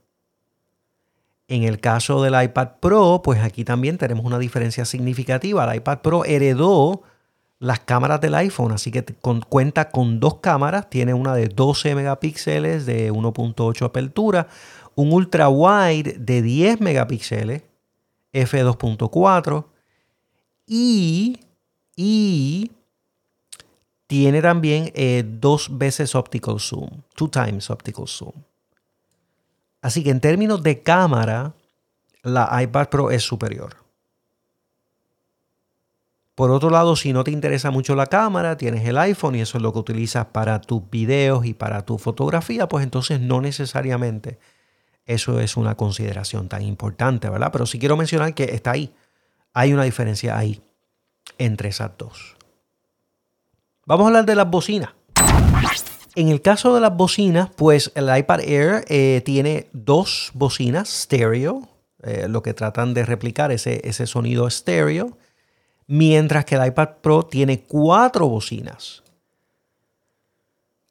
En 1.50 1.64
el 1.64 1.82
caso 1.82 2.24
del 2.24 2.42
iPad 2.42 2.70
Pro, 2.80 3.20
pues 3.22 3.42
aquí 3.42 3.66
también 3.66 3.98
tenemos 3.98 4.24
una 4.24 4.40
diferencia 4.40 4.86
significativa. 4.86 5.66
El 5.66 5.80
iPad 5.80 6.00
Pro 6.00 6.24
heredó 6.24 7.02
las 7.60 7.82
cámaras 7.82 8.22
del 8.22 8.36
iPhone, 8.36 8.72
así 8.72 8.92
que 8.92 9.04
cuenta 9.50 9.90
con 9.90 10.22
dos 10.22 10.36
cámaras. 10.36 10.90
Tiene 10.90 11.14
una 11.14 11.36
de 11.36 11.50
12 11.50 11.96
megapíxeles 11.96 12.86
de 12.86 13.12
1.8 13.12 13.86
apertura, 13.86 14.48
un 14.96 15.12
ultra 15.12 15.50
wide 15.50 16.16
de 16.18 16.42
10 16.42 16.80
megapíxeles 16.80 17.64
f2.4 18.32 19.66
y, 20.74 22.72
tiene 24.08 24.42
también 24.42 24.92
eh, 24.96 25.24
dos 25.26 25.78
veces 25.78 26.16
optical 26.16 26.60
zoom, 26.60 26.90
two 27.16 27.30
times 27.30 27.70
optical 27.70 28.08
zoom. 28.08 28.34
Así 29.82 30.04
que 30.04 30.12
en 30.12 30.22
términos 30.22 30.64
de 30.64 30.82
cámara, 30.82 31.54
la 32.24 32.62
iPad 32.64 32.90
Pro 32.90 33.12
es 33.12 33.24
superior. 33.24 33.76
Por 36.36 36.52
otro 36.52 36.70
lado, 36.70 36.96
si 36.96 37.12
no 37.12 37.24
te 37.24 37.32
interesa 37.32 37.72
mucho 37.72 37.96
la 37.96 38.08
cámara, 38.08 38.58
tienes 38.58 38.88
el 38.88 38.98
iPhone 38.98 39.36
y 39.36 39.42
eso 39.42 39.58
es 39.58 39.62
lo 39.62 39.74
que 39.74 39.80
utilizas 39.80 40.28
para 40.28 40.62
tus 40.62 40.90
videos 40.90 41.46
y 41.46 41.54
para 41.54 41.86
tu 41.86 41.98
fotografía, 41.98 42.68
pues 42.68 42.84
entonces 42.84 43.20
no 43.20 43.42
necesariamente 43.42 44.40
eso 45.06 45.40
es 45.40 45.58
una 45.58 45.76
consideración 45.76 46.48
tan 46.48 46.62
importante, 46.62 47.30
¿verdad? 47.30 47.50
Pero 47.52 47.66
sí 47.66 47.78
quiero 47.78 47.98
mencionar 47.98 48.34
que 48.34 48.46
está 48.46 48.72
ahí 48.72 48.94
hay 49.54 49.74
una 49.74 49.84
diferencia 49.84 50.38
ahí 50.38 50.62
entre 51.38 51.70
esas 51.70 51.92
dos. 51.98 52.36
Vamos 53.86 54.06
a 54.06 54.08
hablar 54.08 54.26
de 54.26 54.36
las 54.36 54.50
bocinas. 54.50 54.92
En 56.16 56.28
el 56.28 56.42
caso 56.42 56.76
de 56.76 56.82
las 56.82 56.96
bocinas, 56.96 57.50
pues 57.56 57.92
el 57.96 58.16
iPad 58.16 58.42
Air 58.42 58.86
eh, 58.90 59.22
tiene 59.24 59.68
dos 59.72 60.32
bocinas 60.34 60.90
stereo, 60.90 61.70
eh, 62.04 62.28
lo 62.28 62.42
que 62.44 62.54
tratan 62.54 62.94
de 62.94 63.06
replicar 63.06 63.52
ese, 63.52 63.82
ese 63.88 64.08
sonido 64.08 64.46
estéreo, 64.46 65.18
mientras 65.88 66.46
que 66.46 66.56
el 66.56 66.66
iPad 66.68 66.90
Pro 67.02 67.24
tiene 67.24 67.64
cuatro 67.64 68.28
bocinas. 68.28 69.04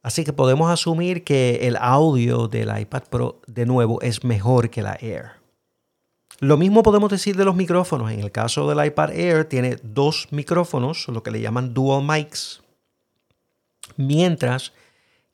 Así 0.03 0.25
que 0.25 0.33
podemos 0.33 0.71
asumir 0.71 1.25
que 1.25 1.67
el 1.69 1.77
audio 1.77 2.49
del 2.49 2.77
iPad 2.79 3.03
Pro 3.11 3.41
de 3.47 3.67
nuevo 3.67 4.01
es 4.01 4.25
mejor 4.25 4.71
que 4.71 4.81
la 4.81 4.97
Air. 5.01 5.40
Lo 6.41 6.57
mismo 6.57 6.83
podemos 6.83 7.11
decir 7.11 7.37
de 7.37 7.45
los 7.45 7.55
micrófonos. 7.55 8.11
En 8.11 8.21
el 8.21 8.33
caso 8.33 8.69
del 8.69 8.85
iPad 8.85 9.13
Air 9.13 9.45
tiene 9.45 9.77
dos 9.83 10.29
micrófonos, 10.31 11.07
lo 11.09 11.23
que 11.23 11.31
le 11.31 11.41
llaman 11.41 11.73
dual 11.73 12.03
mics, 12.03 12.63
mientras 13.97 14.73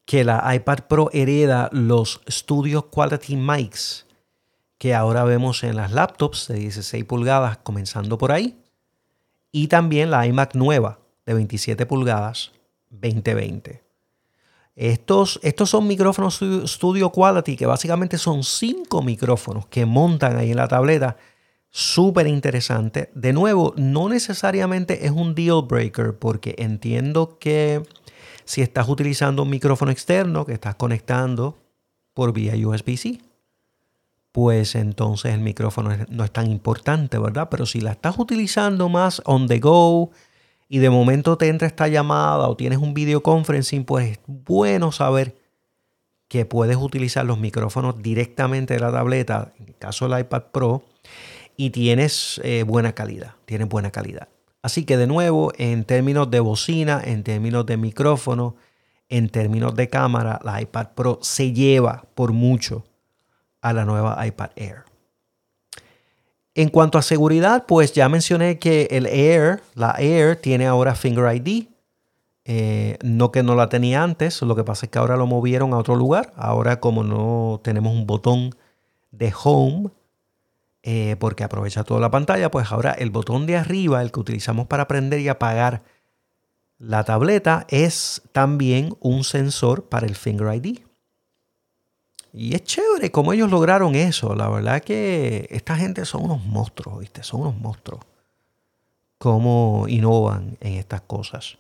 que 0.05 0.25
la 0.25 0.55
iPad 0.55 0.81
Pro 0.89 1.11
hereda 1.13 1.69
los 1.73 2.21
Studio 2.29 2.91
Quality 2.91 3.37
Mics 3.37 4.07
que 4.79 4.95
ahora 4.95 5.25
vemos 5.25 5.65
en 5.65 5.77
las 5.77 5.93
laptops 5.93 6.49
de 6.49 6.59
16 6.59 7.05
pulgadas, 7.05 7.59
comenzando 7.59 8.19
por 8.19 8.33
ahí, 8.33 8.59
y 9.53 9.69
también 9.69 10.11
la 10.11 10.27
iMac 10.27 10.55
nueva 10.55 10.99
de 11.25 11.35
27 11.35 11.87
pulgadas 11.87 12.53
2020. 12.91 13.86
Estos, 14.77 15.41
estos 15.43 15.71
son 15.71 15.87
micrófonos 15.87 16.39
Studio 16.67 17.11
Quality, 17.11 17.57
que 17.57 17.65
básicamente 17.65 18.19
son 18.19 18.45
cinco 18.45 19.03
micrófonos 19.03 19.67
que 19.67 19.87
montan 19.87 20.37
ahí 20.37 20.51
en 20.51 20.59
la 20.59 20.69
tableta. 20.69 21.17
Súper 21.71 22.27
interesante. 22.27 23.11
De 23.15 23.33
nuevo, 23.33 23.73
no 23.79 24.11
necesariamente 24.11 25.07
es 25.07 25.13
un 25.13 25.35
deal 25.35 25.63
breaker, 25.67 26.19
porque 26.19 26.55
entiendo 26.59 27.39
que 27.39 27.83
si 28.45 28.61
estás 28.61 28.87
utilizando 28.89 29.45
un 29.45 29.51
micrófono 29.51 29.91
externo 29.91 30.45
que 30.45 30.53
estás 30.53 30.75
conectando 30.75 31.57
por 32.13 32.35
vía 32.35 32.55
USB-C, 32.55 33.21
pues 34.31 34.75
entonces 34.75 35.33
el 35.33 35.41
micrófono 35.41 35.97
no 36.11 36.23
es 36.23 36.31
tan 36.31 36.51
importante, 36.51 37.19
¿verdad? 37.19 37.49
Pero 37.51 37.65
si 37.65 37.81
la 37.81 37.93
estás 37.93 38.19
utilizando 38.19 38.91
más 38.91 39.23
on 39.25 39.49
the 39.49 39.59
go, 39.59 40.11
y 40.69 40.79
de 40.79 40.91
momento 40.91 41.39
te 41.39 41.49
entra 41.49 41.69
esta 41.69 41.89
llamada 41.89 42.49
o 42.49 42.57
tienes 42.57 42.79
un 42.79 42.95
video 42.95 43.23
conferencing, 43.23 43.85
pues 43.85 44.13
es 44.13 44.19
bueno 44.27 44.93
saber 44.93 45.37
que 46.29 46.45
puedes 46.45 46.77
utilizar 46.77 47.25
los 47.25 47.39
micrófonos 47.39 48.03
directamente 48.03 48.75
de 48.75 48.81
la 48.81 48.91
tableta, 48.91 49.53
en 49.59 49.69
el 49.69 49.77
caso 49.77 50.09
del 50.09 50.21
iPad 50.21 50.43
Pro, 50.53 50.85
y 51.57 51.71
tienes 51.71 52.41
eh, 52.45 52.65
buena 52.65 52.95
calidad, 52.95 53.35
tienes 53.45 53.69
buena 53.69 53.91
calidad. 53.91 54.29
Así 54.63 54.85
que 54.85 54.97
de 54.97 55.07
nuevo, 55.07 55.53
en 55.57 55.85
términos 55.85 56.31
de 56.31 56.41
bocina, 56.41 57.01
en 57.05 57.23
términos 57.23 57.65
de 57.67 57.77
micrófono, 57.77 58.57
en 59.09 59.29
términos 59.29 59.77
de 59.77 59.89
cámara, 59.89 60.41
la 60.43 60.61
iPad 60.61 60.89
Pro 60.97 61.21
se 61.23 61.53
lleva 61.53 62.05
por 62.17 62.33
mucho 62.33 62.85
a 63.61 63.73
la 63.73 63.85
nueva 63.85 64.27
iPad 64.27 64.51
Air. 64.57 64.96
En 66.57 66.71
cuanto 66.71 66.97
a 66.97 67.03
seguridad, 67.03 67.67
pues 67.69 67.93
ya 67.93 68.09
mencioné 68.09 68.59
que 68.59 68.89
el 68.91 69.05
Air, 69.05 69.63
la 69.75 69.95
Air, 69.99 70.37
tiene 70.37 70.67
ahora 70.67 70.95
Finger 70.95 71.37
ID. 71.37 71.67
Eh, 72.47 72.97
no 73.03 73.31
que 73.31 73.43
no 73.43 73.55
la 73.55 73.69
tenía 73.69 74.03
antes, 74.03 74.41
lo 74.41 74.57
que 74.57 74.65
pasa 74.65 74.87
es 74.87 74.91
que 74.91 74.99
ahora 74.99 75.19
lo 75.19 75.27
movieron 75.27 75.75
a 75.75 75.77
otro 75.77 75.97
lugar. 75.97 76.33
Ahora 76.35 76.81
como 76.81 77.05
no 77.05 77.61
tenemos 77.63 77.93
un 77.93 78.07
botón 78.07 78.55
de 79.11 79.35
Home, 79.45 79.91
eh, 80.83 81.17
porque 81.19 81.45
aprovecha 81.45 81.85
toda 81.85 82.01
la 82.01 82.11
pantalla, 82.11 82.51
pues 82.51 82.73
ahora 82.73 82.93
el 82.93 83.11
botón 83.11 83.45
de 83.45 83.59
arriba, 83.59 84.01
el 84.01 84.11
que 84.11 84.21
utilizamos 84.21 84.67
para 84.67 84.89
prender 84.89 85.21
y 85.21 85.29
apagar 85.29 85.83
la 86.79 87.05
tableta, 87.05 87.67
es 87.69 88.23
también 88.33 88.97
un 89.01 89.25
sensor 89.25 89.91
para 89.91 90.07
el 90.07 90.17
Finger 90.17 90.55
ID. 90.55 90.86
Y 92.33 92.55
es 92.55 92.65
chévere 92.65 93.11
cómo 93.11 93.33
ellos 93.33 93.51
lograron 93.51 93.95
eso. 93.95 94.35
La 94.35 94.49
verdad 94.49 94.83
que 94.83 95.47
esta 95.51 95.77
gente 95.77 96.05
son 96.05 96.25
unos 96.25 96.45
monstruos, 96.45 97.01
¿viste? 97.01 97.23
Son 97.23 97.41
unos 97.41 97.57
monstruos. 97.57 98.03
Cómo 99.19 99.87
innovan 99.89 100.59
en 100.61 100.75
estas 100.75 101.01
cosas. 101.01 101.57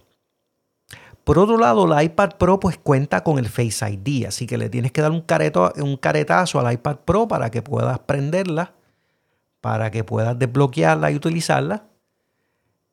Por 1.25 1.39
otro 1.39 1.59
lado, 1.59 1.87
la 1.87 2.05
iPad 2.05 2.37
Pro 2.39 2.61
pues 2.61 2.79
cuenta 2.79 3.25
con 3.25 3.39
el 3.39 3.49
Face 3.49 3.91
ID, 3.91 4.27
así 4.27 4.47
que 4.47 4.59
le 4.59 4.69
tienes 4.69 4.93
que 4.93 5.01
dar 5.01 5.11
un, 5.11 5.23
careto, 5.23 5.73
un 5.77 5.97
caretazo 5.97 6.61
al 6.61 6.73
iPad 6.73 6.99
Pro 7.05 7.27
para 7.27 7.51
que 7.51 7.63
puedas 7.63 7.99
prenderla 8.01 8.73
para 9.67 9.91
que 9.91 10.05
puedas 10.05 10.39
desbloquearla 10.39 11.11
y 11.11 11.17
utilizarla. 11.17 11.89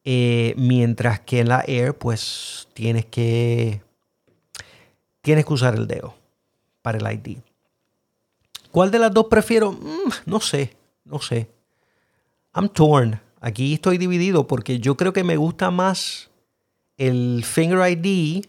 Eh, 0.04 0.56
mientras 0.58 1.20
que 1.20 1.42
en 1.42 1.50
la 1.50 1.64
Air, 1.68 1.96
pues 1.96 2.68
tienes 2.74 3.06
que, 3.06 3.84
tienes 5.22 5.46
que 5.46 5.54
usar 5.54 5.76
el 5.76 5.86
dedo 5.86 6.16
para 6.82 6.98
el 6.98 7.20
ID. 7.20 7.38
¿Cuál 8.74 8.90
de 8.90 8.98
las 8.98 9.14
dos 9.14 9.28
prefiero? 9.30 9.72
Mm, 9.72 10.10
no 10.26 10.40
sé, 10.40 10.76
no 11.06 11.20
sé. 11.20 11.48
I'm 12.56 12.70
torn. 12.70 13.22
Aquí 13.40 13.76
estoy 13.76 14.00
dividido 14.00 14.48
porque 14.48 14.80
yo 14.80 14.98
creo 14.98 15.14
que 15.14 15.24
me 15.24 15.38
gusta 15.38 15.70
más 15.70 16.32
el 16.98 17.44
Finger 17.46 17.88
ID. 17.88 18.46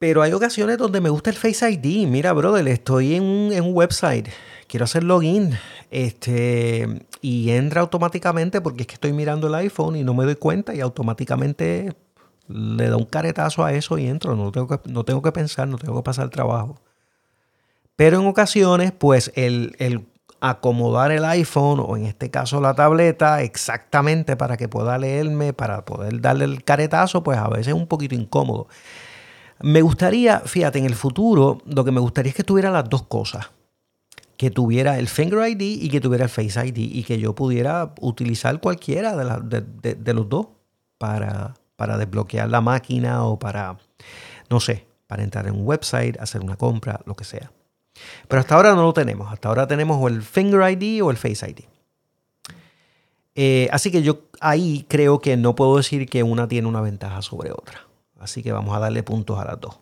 Pero 0.00 0.20
hay 0.20 0.32
ocasiones 0.32 0.78
donde 0.78 1.00
me 1.00 1.10
gusta 1.10 1.30
el 1.30 1.36
Face 1.36 1.70
ID. 1.70 2.08
Mira, 2.08 2.32
brother, 2.32 2.66
estoy 2.66 3.14
en 3.14 3.52
en 3.52 3.62
un 3.62 3.72
website. 3.72 4.26
Quiero 4.66 4.82
hacer 4.82 5.04
login 5.04 5.56
este, 5.92 7.06
y 7.20 7.50
entra 7.50 7.82
automáticamente 7.82 8.60
porque 8.60 8.82
es 8.82 8.88
que 8.88 8.94
estoy 8.94 9.12
mirando 9.12 9.46
el 9.46 9.54
iPhone 9.54 9.94
y 9.94 10.02
no 10.02 10.12
me 10.12 10.24
doy 10.24 10.34
cuenta 10.34 10.74
y 10.74 10.80
automáticamente 10.80 11.94
le 12.48 12.88
da 12.88 12.96
un 12.96 13.04
caretazo 13.04 13.64
a 13.64 13.72
eso 13.74 13.96
y 13.96 14.08
entro. 14.08 14.34
No 14.34 14.50
tengo 14.50 14.66
que, 14.66 14.90
no 14.90 15.04
tengo 15.04 15.22
que 15.22 15.30
pensar, 15.30 15.68
no 15.68 15.78
tengo 15.78 15.94
que 15.94 16.02
pasar 16.02 16.24
el 16.24 16.30
trabajo. 16.32 16.80
Pero 17.96 18.20
en 18.20 18.26
ocasiones, 18.26 18.92
pues 18.92 19.32
el, 19.36 19.76
el 19.78 20.06
acomodar 20.40 21.10
el 21.12 21.24
iPhone 21.24 21.80
o 21.80 21.96
en 21.96 22.04
este 22.06 22.30
caso 22.30 22.60
la 22.60 22.74
tableta 22.74 23.42
exactamente 23.42 24.36
para 24.36 24.56
que 24.56 24.68
pueda 24.68 24.98
leerme, 24.98 25.52
para 25.52 25.84
poder 25.84 26.20
darle 26.20 26.44
el 26.44 26.64
caretazo, 26.64 27.22
pues 27.22 27.38
a 27.38 27.48
veces 27.48 27.68
es 27.68 27.74
un 27.74 27.86
poquito 27.86 28.14
incómodo. 28.14 28.68
Me 29.60 29.80
gustaría, 29.80 30.40
fíjate, 30.40 30.78
en 30.78 30.84
el 30.84 30.94
futuro, 30.94 31.58
lo 31.64 31.84
que 31.84 31.92
me 31.92 32.00
gustaría 32.00 32.30
es 32.30 32.36
que 32.36 32.44
tuviera 32.44 32.70
las 32.70 32.88
dos 32.88 33.04
cosas 33.04 33.50
que 34.36 34.50
tuviera 34.50 34.98
el 34.98 35.08
Finger 35.08 35.48
ID 35.48 35.60
y 35.60 35.88
que 35.88 36.00
tuviera 36.00 36.24
el 36.24 36.30
Face 36.30 36.66
ID 36.66 36.76
y 36.76 37.04
que 37.04 37.18
yo 37.18 37.34
pudiera 37.34 37.94
utilizar 38.00 38.60
cualquiera 38.60 39.16
de, 39.16 40.14
los 40.14 40.28
dos 40.28 40.48
para, 40.98 41.54
para 41.76 41.96
desbloquear 41.96 42.50
la 42.50 42.60
máquina 42.60 43.24
o 43.24 43.38
para, 43.38 43.78
no 44.50 44.60
sé, 44.60 44.86
para 45.06 45.22
entrar 45.22 45.46
en 45.46 45.54
un 45.54 45.66
website, 45.66 46.18
hacer 46.20 46.40
una 46.40 46.56
compra, 46.56 47.00
lo 47.06 47.14
que 47.14 47.24
sea. 47.24 47.50
Pero 48.28 48.40
hasta 48.40 48.54
ahora 48.54 48.74
no 48.74 48.82
lo 48.82 48.92
tenemos. 48.92 49.32
Hasta 49.32 49.48
ahora 49.48 49.66
tenemos 49.66 49.98
o 50.00 50.08
el 50.08 50.22
Finger 50.22 50.70
ID 50.70 51.02
o 51.02 51.10
el 51.10 51.16
Face 51.16 51.48
ID. 51.48 51.64
Eh, 53.36 53.68
así 53.72 53.90
que 53.90 54.02
yo 54.02 54.20
ahí 54.40 54.86
creo 54.88 55.18
que 55.18 55.36
no 55.36 55.54
puedo 55.54 55.76
decir 55.76 56.08
que 56.08 56.22
una 56.22 56.46
tiene 56.46 56.68
una 56.68 56.80
ventaja 56.80 57.22
sobre 57.22 57.50
otra. 57.52 57.86
Así 58.18 58.42
que 58.42 58.52
vamos 58.52 58.76
a 58.76 58.80
darle 58.80 59.02
puntos 59.02 59.38
a 59.38 59.44
las 59.44 59.60
dos. 59.60 59.78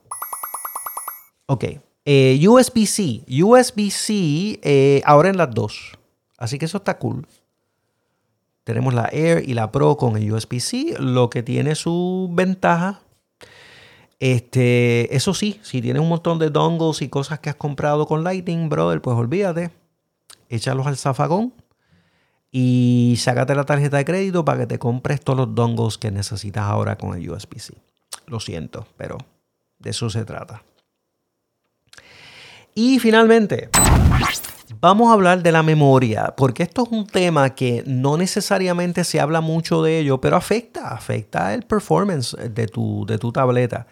Ok, 1.46 1.64
eh, 2.04 2.48
USB-C. 2.48 3.24
USB-C 3.28 4.60
eh, 4.62 5.02
ahora 5.04 5.28
en 5.28 5.36
las 5.36 5.50
dos. 5.50 5.98
Así 6.38 6.58
que 6.58 6.64
eso 6.64 6.78
está 6.78 6.98
cool. 6.98 7.26
Tenemos 8.64 8.94
la 8.94 9.08
Air 9.12 9.48
y 9.48 9.54
la 9.54 9.72
Pro 9.72 9.96
con 9.96 10.16
el 10.16 10.32
USB-C, 10.32 10.96
lo 10.98 11.30
que 11.30 11.42
tiene 11.42 11.74
su 11.74 12.28
ventaja. 12.32 13.00
Este, 14.22 15.16
eso 15.16 15.34
sí, 15.34 15.58
si 15.64 15.82
tienes 15.82 16.00
un 16.00 16.08
montón 16.08 16.38
de 16.38 16.48
dongles 16.48 17.02
y 17.02 17.08
cosas 17.08 17.40
que 17.40 17.50
has 17.50 17.56
comprado 17.56 18.06
con 18.06 18.22
Lightning, 18.22 18.68
brother, 18.68 19.02
pues 19.02 19.16
olvídate. 19.16 19.72
Échalos 20.48 20.86
al 20.86 20.96
zafagón 20.96 21.52
y 22.52 23.16
sácate 23.18 23.56
la 23.56 23.64
tarjeta 23.64 23.96
de 23.96 24.04
crédito 24.04 24.44
para 24.44 24.60
que 24.60 24.66
te 24.68 24.78
compres 24.78 25.20
todos 25.22 25.40
los 25.40 25.54
dongles 25.56 25.98
que 25.98 26.12
necesitas 26.12 26.62
ahora 26.62 26.96
con 26.96 27.16
el 27.16 27.28
USB-C. 27.28 27.74
Lo 28.28 28.38
siento, 28.38 28.86
pero 28.96 29.18
de 29.80 29.90
eso 29.90 30.08
se 30.08 30.24
trata. 30.24 30.62
Y 32.76 33.00
finalmente, 33.00 33.70
vamos 34.78 35.10
a 35.10 35.14
hablar 35.14 35.42
de 35.42 35.50
la 35.50 35.64
memoria, 35.64 36.32
porque 36.36 36.62
esto 36.62 36.84
es 36.84 36.92
un 36.92 37.08
tema 37.08 37.56
que 37.56 37.82
no 37.88 38.16
necesariamente 38.16 39.02
se 39.02 39.18
habla 39.18 39.40
mucho 39.40 39.82
de 39.82 39.98
ello, 39.98 40.20
pero 40.20 40.36
afecta, 40.36 40.90
afecta 40.90 41.54
el 41.54 41.64
performance 41.64 42.36
de 42.36 42.68
tu, 42.68 43.04
de 43.04 43.18
tu 43.18 43.32
tableta. 43.32 43.88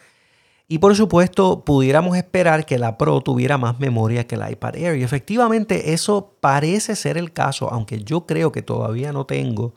Y 0.72 0.78
por 0.78 0.94
supuesto, 0.94 1.64
pudiéramos 1.64 2.16
esperar 2.16 2.64
que 2.64 2.78
la 2.78 2.96
Pro 2.96 3.20
tuviera 3.22 3.58
más 3.58 3.80
memoria 3.80 4.28
que 4.28 4.36
la 4.36 4.52
iPad 4.52 4.76
Air. 4.76 4.98
Y 4.98 5.02
efectivamente 5.02 5.94
eso 5.94 6.36
parece 6.38 6.94
ser 6.94 7.18
el 7.18 7.32
caso, 7.32 7.72
aunque 7.72 8.04
yo 8.04 8.24
creo 8.24 8.52
que 8.52 8.62
todavía 8.62 9.12
no 9.12 9.26
tengo 9.26 9.74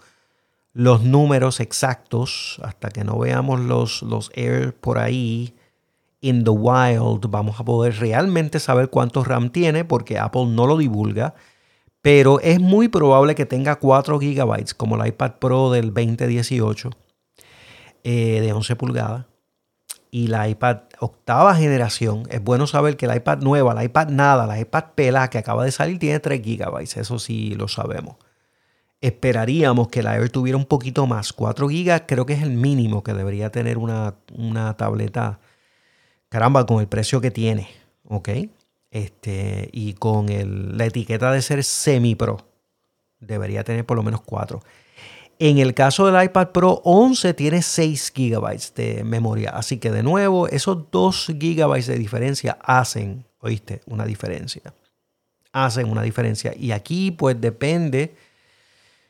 los 0.71 1.01
números 1.01 1.59
exactos 1.61 2.61
hasta 2.61 2.91
que 2.91 3.03
no 3.03 3.17
veamos 3.17 3.59
los, 3.59 4.03
los 4.03 4.29
Air 4.35 4.75
por 4.75 4.99
ahí 4.99 5.55
in 6.21 6.43
the 6.43 6.51
wild 6.51 7.25
vamos 7.27 7.59
a 7.59 7.65
poder 7.65 7.99
realmente 7.99 8.59
saber 8.59 8.91
cuánto 8.91 9.23
RAM 9.23 9.49
tiene 9.49 9.85
porque 9.85 10.19
Apple 10.19 10.45
no 10.45 10.67
lo 10.67 10.77
divulga. 10.77 11.33
Pero 12.03 12.39
es 12.39 12.59
muy 12.59 12.87
probable 12.87 13.33
que 13.33 13.47
tenga 13.47 13.77
4 13.77 14.19
GB 14.19 14.75
como 14.77 15.01
el 15.01 15.07
iPad 15.07 15.39
Pro 15.39 15.71
del 15.71 15.91
2018 15.91 16.91
eh, 18.03 18.41
de 18.41 18.53
11 18.53 18.75
pulgadas. 18.75 19.32
Y 20.15 20.27
la 20.27 20.47
iPad 20.47 20.81
octava 20.99 21.55
generación, 21.55 22.27
es 22.29 22.39
bueno 22.39 22.67
saber 22.67 22.97
que 22.97 23.07
la 23.07 23.15
iPad 23.15 23.39
nueva, 23.39 23.73
la 23.73 23.83
iPad 23.83 24.09
nada, 24.09 24.45
la 24.45 24.59
iPad 24.59 24.91
pela 24.93 25.27
que 25.31 25.39
acaba 25.39 25.65
de 25.65 25.71
salir 25.71 25.97
tiene 25.97 26.19
3 26.19 26.39
GB, 26.39 26.83
eso 26.83 27.17
sí 27.17 27.55
lo 27.55 27.67
sabemos. 27.67 28.17
Esperaríamos 29.01 29.87
que 29.87 30.03
la 30.03 30.15
Air 30.15 30.29
tuviera 30.29 30.55
un 30.55 30.65
poquito 30.65 31.07
más, 31.07 31.33
4 31.33 31.67
GB 31.67 32.05
creo 32.05 32.27
que 32.27 32.33
es 32.33 32.43
el 32.43 32.51
mínimo 32.51 33.01
que 33.01 33.15
debería 33.15 33.49
tener 33.49 33.79
una, 33.79 34.13
una 34.31 34.77
tableta 34.77 35.39
caramba, 36.29 36.67
con 36.67 36.79
el 36.79 36.87
precio 36.87 37.19
que 37.19 37.31
tiene, 37.31 37.69
¿ok? 38.07 38.29
Este, 38.91 39.69
y 39.73 39.93
con 39.93 40.27
la 40.77 40.85
etiqueta 40.85 41.31
de 41.31 41.41
ser 41.41 41.63
semi-pro, 41.63 42.37
debería 43.19 43.63
tener 43.63 43.83
por 43.83 43.97
lo 43.97 44.03
menos 44.03 44.21
4. 44.21 44.59
En 45.45 45.57
el 45.57 45.73
caso 45.73 46.09
del 46.09 46.23
iPad 46.23 46.51
Pro 46.51 46.79
11 46.85 47.33
tiene 47.33 47.61
6 47.61 48.13
GB 48.15 48.73
de 48.75 49.03
memoria, 49.03 49.49
así 49.49 49.77
que 49.77 49.91
de 49.91 50.01
nuevo 50.01 50.47
esos 50.47 50.89
2 50.89 51.31
GB 51.33 51.85
de 51.85 51.97
diferencia 51.97 52.57
hacen, 52.63 53.25
oíste, 53.41 53.81
una 53.87 54.05
diferencia. 54.05 54.73
Hacen 55.51 55.91
una 55.91 56.01
diferencia. 56.01 56.53
Y 56.57 56.71
aquí 56.71 57.11
pues 57.11 57.41
depende 57.41 58.15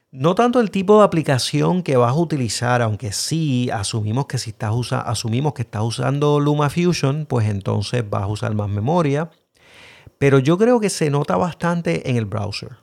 no 0.09 0.33
tanto 0.33 0.59
el 0.59 0.71
tipo 0.71 0.97
de 0.97 1.05
aplicación 1.05 1.83
que 1.83 1.97
vas 1.97 2.13
a 2.13 2.19
utilizar, 2.19 2.81
aunque 2.81 3.11
sí 3.11 3.69
asumimos 3.69 4.25
que 4.25 4.39
si 4.39 4.49
estás 4.49 4.73
asumimos 4.91 5.53
que 5.53 5.61
estás 5.61 5.83
usando 5.83 6.39
LumaFusion, 6.39 7.27
pues 7.27 7.47
entonces 7.47 8.09
vas 8.09 8.23
a 8.23 8.27
usar 8.27 8.55
más 8.55 8.69
memoria. 8.69 9.29
Pero 10.17 10.39
yo 10.39 10.57
creo 10.57 10.79
que 10.79 10.89
se 10.89 11.11
nota 11.11 11.37
bastante 11.37 12.09
en 12.09 12.17
el 12.17 12.25
browser. 12.25 12.82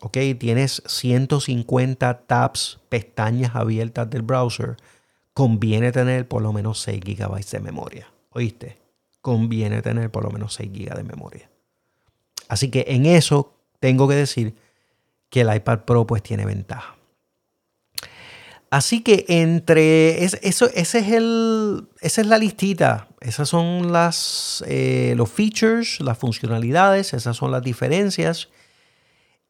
¿Ok? 0.00 0.16
Tienes 0.38 0.82
150 0.86 2.20
tabs, 2.26 2.80
pestañas 2.88 3.54
abiertas 3.54 4.08
del 4.10 4.22
browser. 4.22 4.76
Conviene 5.34 5.92
tener 5.92 6.26
por 6.26 6.42
lo 6.42 6.52
menos 6.52 6.80
6 6.80 7.00
GB 7.00 7.44
de 7.50 7.60
memoria. 7.60 8.12
¿Oíste? 8.30 8.78
Conviene 9.20 9.82
tener 9.82 10.10
por 10.10 10.24
lo 10.24 10.30
menos 10.30 10.54
6 10.54 10.70
GB 10.72 10.94
de 10.96 11.04
memoria. 11.04 11.50
Así 12.48 12.70
que 12.70 12.84
en 12.88 13.06
eso 13.06 13.54
tengo 13.78 14.08
que 14.08 14.14
decir 14.14 14.54
que 15.28 15.42
el 15.42 15.54
iPad 15.54 15.80
Pro 15.80 16.06
pues 16.06 16.22
tiene 16.22 16.44
ventaja. 16.44 16.96
Así 18.70 19.02
que 19.02 19.24
entre 19.28 20.24
eso, 20.24 20.70
ese 20.74 20.98
es 21.00 21.08
el, 21.08 21.88
esa 22.00 22.20
es 22.20 22.26
la 22.28 22.38
listita. 22.38 23.08
Esas 23.20 23.48
son 23.48 23.92
las, 23.92 24.64
eh, 24.68 25.14
los 25.16 25.28
features, 25.28 26.00
las 26.00 26.16
funcionalidades, 26.18 27.12
esas 27.12 27.36
son 27.36 27.50
las 27.50 27.62
diferencias. 27.62 28.48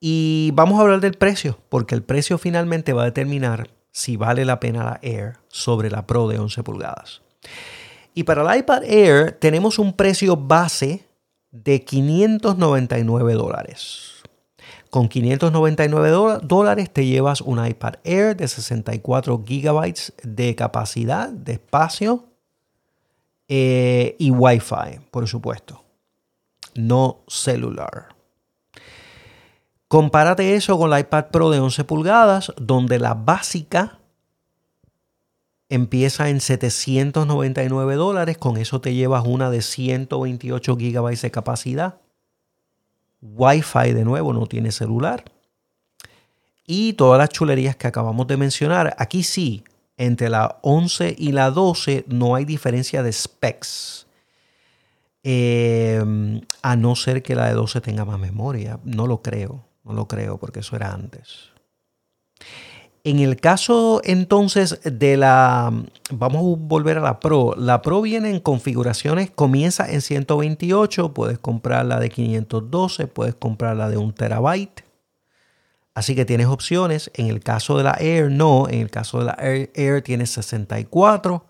Y 0.00 0.50
vamos 0.54 0.78
a 0.78 0.82
hablar 0.82 1.00
del 1.00 1.14
precio, 1.14 1.58
porque 1.68 1.94
el 1.94 2.02
precio 2.02 2.38
finalmente 2.38 2.94
va 2.94 3.02
a 3.02 3.06
determinar 3.06 3.68
si 3.92 4.16
vale 4.16 4.46
la 4.46 4.58
pena 4.58 4.84
la 4.84 4.98
Air 5.02 5.36
sobre 5.48 5.90
la 5.90 6.06
Pro 6.06 6.26
de 6.26 6.38
11 6.38 6.62
pulgadas. 6.62 7.20
Y 8.14 8.24
para 8.24 8.42
el 8.42 8.60
iPad 8.60 8.84
Air 8.84 9.32
tenemos 9.32 9.78
un 9.78 9.92
precio 9.92 10.36
base 10.36 11.04
de 11.50 11.84
599 11.84 13.34
dólares. 13.34 14.22
Con 14.88 15.08
599 15.08 16.40
dólares 16.42 16.90
te 16.90 17.06
llevas 17.06 17.40
un 17.40 17.64
iPad 17.64 17.94
Air 18.02 18.36
de 18.36 18.48
64 18.48 19.44
gigabytes 19.46 20.12
de 20.22 20.56
capacidad, 20.56 21.28
de 21.28 21.52
espacio 21.52 22.24
eh, 23.48 24.16
y 24.18 24.30
Wi-Fi, 24.30 25.00
por 25.10 25.28
supuesto. 25.28 25.84
No 26.74 27.18
celular. 27.28 28.19
Compárate 29.90 30.54
eso 30.54 30.78
con 30.78 30.88
la 30.88 31.00
iPad 31.00 31.30
Pro 31.32 31.50
de 31.50 31.58
11 31.58 31.82
pulgadas, 31.82 32.52
donde 32.56 33.00
la 33.00 33.14
básica 33.14 33.98
empieza 35.68 36.28
en 36.28 36.40
799 36.40 37.96
dólares. 37.96 38.38
Con 38.38 38.56
eso 38.56 38.80
te 38.80 38.94
llevas 38.94 39.26
una 39.26 39.50
de 39.50 39.62
128 39.62 40.76
gigabytes 40.76 41.22
de 41.22 41.32
capacidad. 41.32 41.96
Wi-Fi 43.20 43.92
de 43.92 44.04
nuevo, 44.04 44.32
no 44.32 44.46
tiene 44.46 44.70
celular. 44.70 45.24
Y 46.64 46.92
todas 46.92 47.18
las 47.18 47.30
chulerías 47.30 47.74
que 47.74 47.88
acabamos 47.88 48.28
de 48.28 48.36
mencionar. 48.36 48.94
Aquí 48.96 49.24
sí, 49.24 49.64
entre 49.96 50.28
la 50.28 50.60
11 50.62 51.16
y 51.18 51.32
la 51.32 51.50
12 51.50 52.04
no 52.06 52.36
hay 52.36 52.44
diferencia 52.44 53.02
de 53.02 53.12
specs. 53.12 54.06
Eh, 55.24 56.00
a 56.62 56.76
no 56.76 56.94
ser 56.94 57.24
que 57.24 57.34
la 57.34 57.48
de 57.48 57.54
12 57.54 57.80
tenga 57.80 58.04
más 58.04 58.20
memoria. 58.20 58.78
No 58.84 59.08
lo 59.08 59.20
creo. 59.20 59.68
No 59.90 59.96
lo 59.96 60.08
creo 60.08 60.38
porque 60.38 60.60
eso 60.60 60.76
era 60.76 60.92
antes. 60.92 61.50
En 63.02 63.18
el 63.18 63.36
caso 63.36 64.02
entonces 64.04 64.80
de 64.84 65.16
la, 65.16 65.72
vamos 66.10 66.38
a 66.38 66.58
volver 66.60 66.98
a 66.98 67.00
la 67.00 67.18
Pro. 67.18 67.54
La 67.56 67.80
Pro 67.80 68.02
viene 68.02 68.30
en 68.30 68.40
configuraciones, 68.40 69.30
comienza 69.30 69.90
en 69.90 70.02
128, 70.02 71.14
puedes 71.14 71.38
comprar 71.38 71.86
la 71.86 71.98
de 71.98 72.10
512, 72.10 73.06
puedes 73.06 73.34
comprar 73.34 73.76
la 73.76 73.88
de 73.88 73.96
1 73.96 74.12
terabyte. 74.12 74.84
Así 75.94 76.14
que 76.14 76.24
tienes 76.24 76.46
opciones. 76.46 77.10
En 77.14 77.26
el 77.26 77.40
caso 77.40 77.78
de 77.78 77.84
la 77.84 77.96
Air, 77.98 78.30
no. 78.30 78.68
En 78.68 78.80
el 78.80 78.90
caso 78.90 79.18
de 79.18 79.24
la 79.24 79.36
Air, 79.40 79.70
Air 79.74 80.02
tienes 80.02 80.30
64 80.30 81.44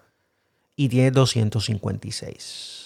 y 0.76 0.88
tienes 0.88 1.12
256. 1.12 2.79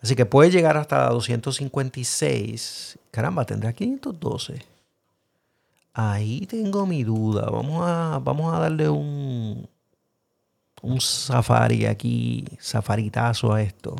Así 0.00 0.14
que 0.14 0.26
puede 0.26 0.50
llegar 0.50 0.76
hasta 0.76 1.08
256. 1.08 2.98
Caramba, 3.10 3.44
tendrá 3.44 3.72
512. 3.72 4.62
Ahí 5.92 6.46
tengo 6.46 6.86
mi 6.86 7.02
duda. 7.02 7.50
Vamos 7.50 7.82
a, 7.84 8.20
vamos 8.22 8.54
a 8.54 8.60
darle 8.60 8.88
un, 8.88 9.68
un 10.82 11.00
safari 11.00 11.86
aquí, 11.86 12.44
safaritazo 12.60 13.52
a 13.52 13.62
esto. 13.62 13.96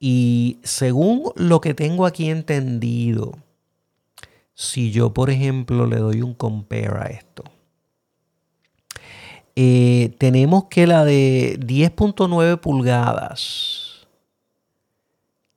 Y 0.00 0.58
según 0.64 1.30
lo 1.36 1.60
que 1.60 1.74
tengo 1.74 2.06
aquí 2.06 2.30
entendido, 2.30 3.34
si 4.54 4.90
yo, 4.90 5.14
por 5.14 5.30
ejemplo, 5.30 5.86
le 5.86 5.96
doy 5.96 6.22
un 6.22 6.34
compare 6.34 6.98
a 6.98 7.04
esto, 7.04 7.44
eh, 9.54 10.14
tenemos 10.18 10.64
que 10.64 10.86
la 10.86 11.04
de 11.04 11.58
10.9 11.60 12.58
pulgadas 12.58 13.79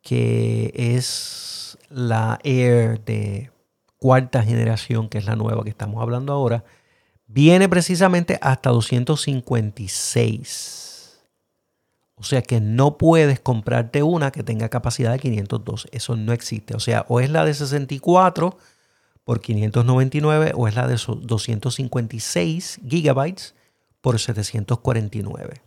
que 0.04 0.72
es 0.76 1.80
la 1.90 2.40
Air 2.44 3.04
de 3.04 3.50
cuarta 3.98 4.44
generación, 4.44 5.10
que 5.10 5.18
es 5.18 5.26
la 5.26 5.36
nueva 5.36 5.64
que 5.64 5.70
estamos 5.70 6.00
hablando 6.02 6.34
ahora, 6.34 6.64
viene 7.26 7.68
precisamente 7.70 8.38
hasta 8.42 8.70
256. 8.70 10.82
O 12.16 12.24
sea 12.24 12.42
que 12.42 12.62
no 12.62 12.98
puedes 12.98 13.40
comprarte 13.40 14.04
una 14.04 14.32
que 14.32 14.44
tenga 14.44 14.70
capacidad 14.70 15.12
de 15.12 15.20
512. 15.20 15.90
Eso 15.92 16.16
no 16.16 16.34
existe. 16.34 16.76
O 16.76 16.80
sea, 16.80 17.06
o 17.08 17.20
es 17.20 17.30
la 17.30 17.46
de 17.46 17.54
64 17.54 18.58
por 19.24 19.42
599 19.42 20.54
o 20.56 20.68
es 20.68 20.76
la 20.76 20.88
de 20.88 20.96
256 20.96 22.82
gigabytes 22.88 23.54
por 24.02 24.20
749. 24.20 25.62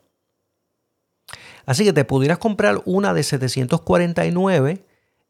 Así 1.66 1.84
que 1.84 1.92
te 1.92 2.04
pudieras 2.04 2.38
comprar 2.38 2.80
una 2.84 3.12
de 3.12 3.24
749 3.24 4.86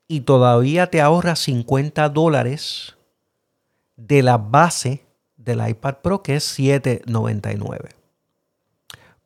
y 0.07 0.21
todavía 0.21 0.89
te 0.89 1.01
ahorras 1.01 1.41
50 1.41 2.11
dólares 2.11 2.95
de 3.97 4.23
la 4.23 4.37
base 4.37 5.07
del 5.39 5.67
iPad 5.67 5.97
Pro 6.03 6.23
que 6.23 6.37
es 6.37 6.45
799. 6.45 7.89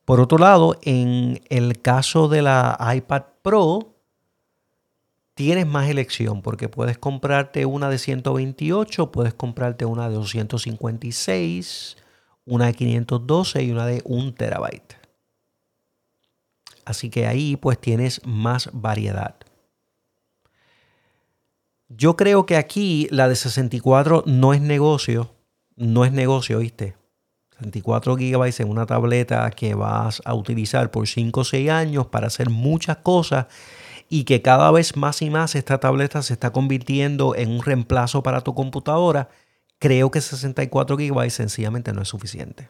Por 0.05 0.21
otro 0.21 0.37
lado, 0.37 0.77
en 0.81 1.41
el 1.49 1.81
caso 1.81 2.29
de 2.29 2.41
la 2.41 2.77
iPad 2.95 3.23
Pro, 3.41 3.93
tienes 5.35 5.67
más 5.67 5.89
elección 5.89 6.41
porque 6.41 6.69
puedes 6.69 6.97
comprarte 6.97 7.65
una 7.65 7.89
de 7.89 7.97
128, 7.97 9.11
puedes 9.11 9.33
comprarte 9.33 9.85
una 9.85 10.07
de 10.07 10.15
256, 10.15 11.97
una 12.45 12.67
de 12.67 12.73
512 12.73 13.63
y 13.63 13.71
una 13.71 13.85
de 13.85 14.01
1 14.05 14.33
terabyte. 14.33 15.00
Así 16.85 17.09
que 17.09 17.27
ahí 17.27 17.55
pues 17.55 17.79
tienes 17.79 18.21
más 18.25 18.69
variedad. 18.73 19.35
Yo 21.87 22.15
creo 22.15 22.45
que 22.45 22.55
aquí 22.55 23.07
la 23.11 23.27
de 23.27 23.35
64 23.35 24.23
no 24.25 24.53
es 24.53 24.61
negocio. 24.61 25.35
No 25.75 26.05
es 26.05 26.11
negocio, 26.11 26.59
¿viste? 26.59 26.95
64 27.51 28.15
GB 28.15 28.61
en 28.61 28.69
una 28.69 28.85
tableta 28.85 29.49
que 29.51 29.75
vas 29.75 30.21
a 30.25 30.33
utilizar 30.33 30.89
por 30.89 31.07
5 31.07 31.41
o 31.41 31.43
6 31.43 31.69
años 31.69 32.07
para 32.07 32.27
hacer 32.27 32.49
muchas 32.49 32.97
cosas 32.97 33.47
y 34.09 34.23
que 34.23 34.41
cada 34.41 34.71
vez 34.71 34.97
más 34.97 35.21
y 35.21 35.29
más 35.29 35.55
esta 35.55 35.79
tableta 35.79 36.21
se 36.21 36.33
está 36.33 36.51
convirtiendo 36.51 37.35
en 37.35 37.49
un 37.51 37.61
reemplazo 37.61 38.23
para 38.23 38.41
tu 38.41 38.55
computadora, 38.55 39.29
creo 39.79 40.11
que 40.11 40.21
64 40.21 40.97
GB 40.97 41.29
sencillamente 41.29 41.93
no 41.93 42.01
es 42.01 42.07
suficiente 42.07 42.69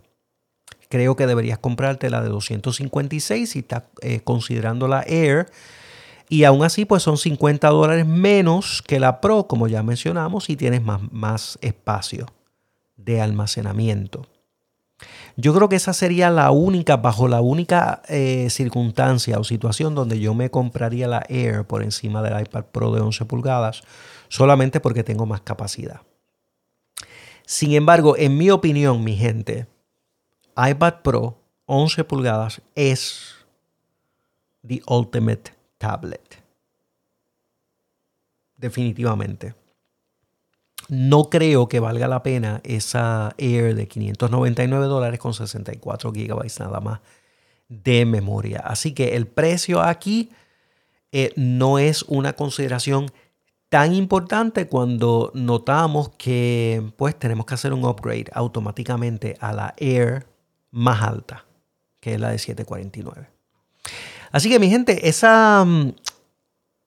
creo 0.91 1.15
que 1.15 1.25
deberías 1.25 1.57
comprarte 1.57 2.11
la 2.11 2.21
de 2.21 2.29
256 2.29 3.49
si 3.49 3.59
estás 3.59 3.83
eh, 4.01 4.21
considerando 4.23 4.87
la 4.87 5.01
Air. 5.07 5.47
Y 6.29 6.43
aún 6.43 6.63
así, 6.63 6.85
pues 6.85 7.01
son 7.01 7.17
50 7.17 7.67
dólares 7.69 8.05
menos 8.05 8.83
que 8.85 8.99
la 8.99 9.19
Pro, 9.19 9.47
como 9.47 9.67
ya 9.67 9.81
mencionamos, 9.81 10.49
y 10.49 10.55
tienes 10.55 10.83
más, 10.83 11.01
más 11.11 11.57
espacio 11.61 12.27
de 12.95 13.19
almacenamiento. 13.19 14.27
Yo 15.35 15.53
creo 15.53 15.69
que 15.69 15.77
esa 15.77 15.93
sería 15.93 16.29
la 16.29 16.51
única, 16.51 16.97
bajo 16.97 17.27
la 17.27 17.41
única 17.41 18.01
eh, 18.07 18.47
circunstancia 18.49 19.39
o 19.39 19.43
situación 19.43 19.95
donde 19.95 20.19
yo 20.19 20.33
me 20.33 20.51
compraría 20.51 21.07
la 21.07 21.25
Air 21.27 21.65
por 21.65 21.83
encima 21.83 22.21
del 22.21 22.39
iPad 22.39 22.65
Pro 22.71 22.91
de 22.91 23.01
11 23.01 23.25
pulgadas, 23.25 23.81
solamente 24.27 24.79
porque 24.79 25.03
tengo 25.03 25.25
más 25.25 25.41
capacidad. 25.41 26.01
Sin 27.45 27.73
embargo, 27.73 28.15
en 28.17 28.37
mi 28.37 28.49
opinión, 28.51 29.03
mi 29.03 29.15
gente, 29.15 29.67
iPad 30.57 31.01
Pro 31.03 31.37
11 31.65 32.03
pulgadas 32.03 32.61
es 32.75 33.35
the 34.67 34.81
ultimate 34.87 35.53
tablet. 35.77 36.41
Definitivamente. 38.57 39.55
No 40.89 41.29
creo 41.29 41.67
que 41.67 41.79
valga 41.79 42.07
la 42.07 42.21
pena 42.21 42.59
esa 42.63 43.33
Air 43.37 43.75
de 43.75 43.87
599 43.87 44.85
dólares 44.85 45.19
con 45.19 45.33
64 45.33 46.11
gigabytes 46.11 46.59
nada 46.59 46.79
más 46.79 46.99
de 47.69 48.05
memoria. 48.05 48.59
Así 48.59 48.93
que 48.93 49.15
el 49.15 49.27
precio 49.27 49.81
aquí 49.81 50.29
eh, 51.11 51.31
no 51.35 51.79
es 51.79 52.03
una 52.03 52.33
consideración 52.33 53.11
tan 53.69 53.93
importante 53.93 54.67
cuando 54.67 55.31
notamos 55.33 56.09
que 56.17 56.91
pues 56.97 57.17
tenemos 57.17 57.45
que 57.45 57.53
hacer 57.53 57.71
un 57.71 57.85
upgrade 57.85 58.25
automáticamente 58.33 59.37
a 59.39 59.53
la 59.53 59.73
Air 59.77 60.30
más 60.71 61.01
alta, 61.03 61.45
que 61.99 62.15
es 62.15 62.19
la 62.19 62.31
de 62.31 62.39
749. 62.39 63.29
Así 64.31 64.49
que 64.49 64.59
mi 64.59 64.69
gente, 64.69 65.07
esa, 65.07 65.63
mm, 65.65 65.93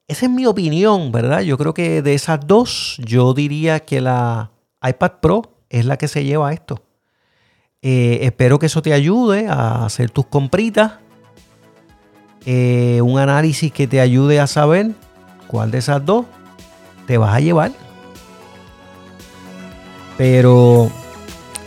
esa 0.07 0.25
es 0.25 0.31
mi 0.31 0.45
opinión, 0.45 1.11
¿verdad? 1.11 1.41
Yo 1.41 1.57
creo 1.57 1.73
que 1.73 2.01
de 2.01 2.13
esas 2.13 2.39
dos, 2.45 2.97
yo 3.03 3.33
diría 3.33 3.79
que 3.79 4.01
la 4.01 4.51
iPad 4.83 5.13
Pro 5.21 5.41
es 5.69 5.85
la 5.85 5.97
que 5.97 6.07
se 6.07 6.23
lleva 6.23 6.53
esto. 6.53 6.81
Eh, 7.81 8.19
espero 8.23 8.57
que 8.57 8.65
eso 8.65 8.81
te 8.81 8.93
ayude 8.93 9.47
a 9.47 9.85
hacer 9.85 10.09
tus 10.09 10.25
compritas. 10.25 10.93
Eh, 12.45 12.99
un 13.03 13.19
análisis 13.19 13.71
que 13.71 13.87
te 13.87 13.99
ayude 13.99 14.39
a 14.39 14.47
saber 14.47 14.91
cuál 15.47 15.71
de 15.71 15.79
esas 15.79 16.03
dos 16.03 16.25
te 17.05 17.17
vas 17.17 17.35
a 17.35 17.39
llevar. 17.39 17.71
Pero 20.17 20.89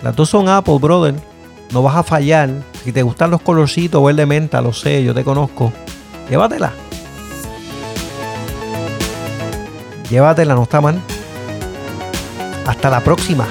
las 0.02 0.16
dos 0.16 0.28
son 0.28 0.48
Apple, 0.48 0.78
brother. 0.80 1.27
No 1.72 1.82
vas 1.82 1.96
a 1.96 2.02
fallar. 2.02 2.50
Si 2.84 2.92
te 2.92 3.02
gustan 3.02 3.30
los 3.30 3.42
colorcitos 3.42 4.02
verde 4.02 4.26
menta, 4.26 4.60
lo 4.60 4.72
sé, 4.72 5.02
yo 5.04 5.14
te 5.14 5.24
conozco. 5.24 5.72
Llévatela. 6.28 6.72
Llévatela, 10.10 10.54
no 10.54 10.62
está 10.62 10.80
mal. 10.80 11.00
Hasta 12.66 12.90
la 12.90 13.00
próxima. 13.00 13.46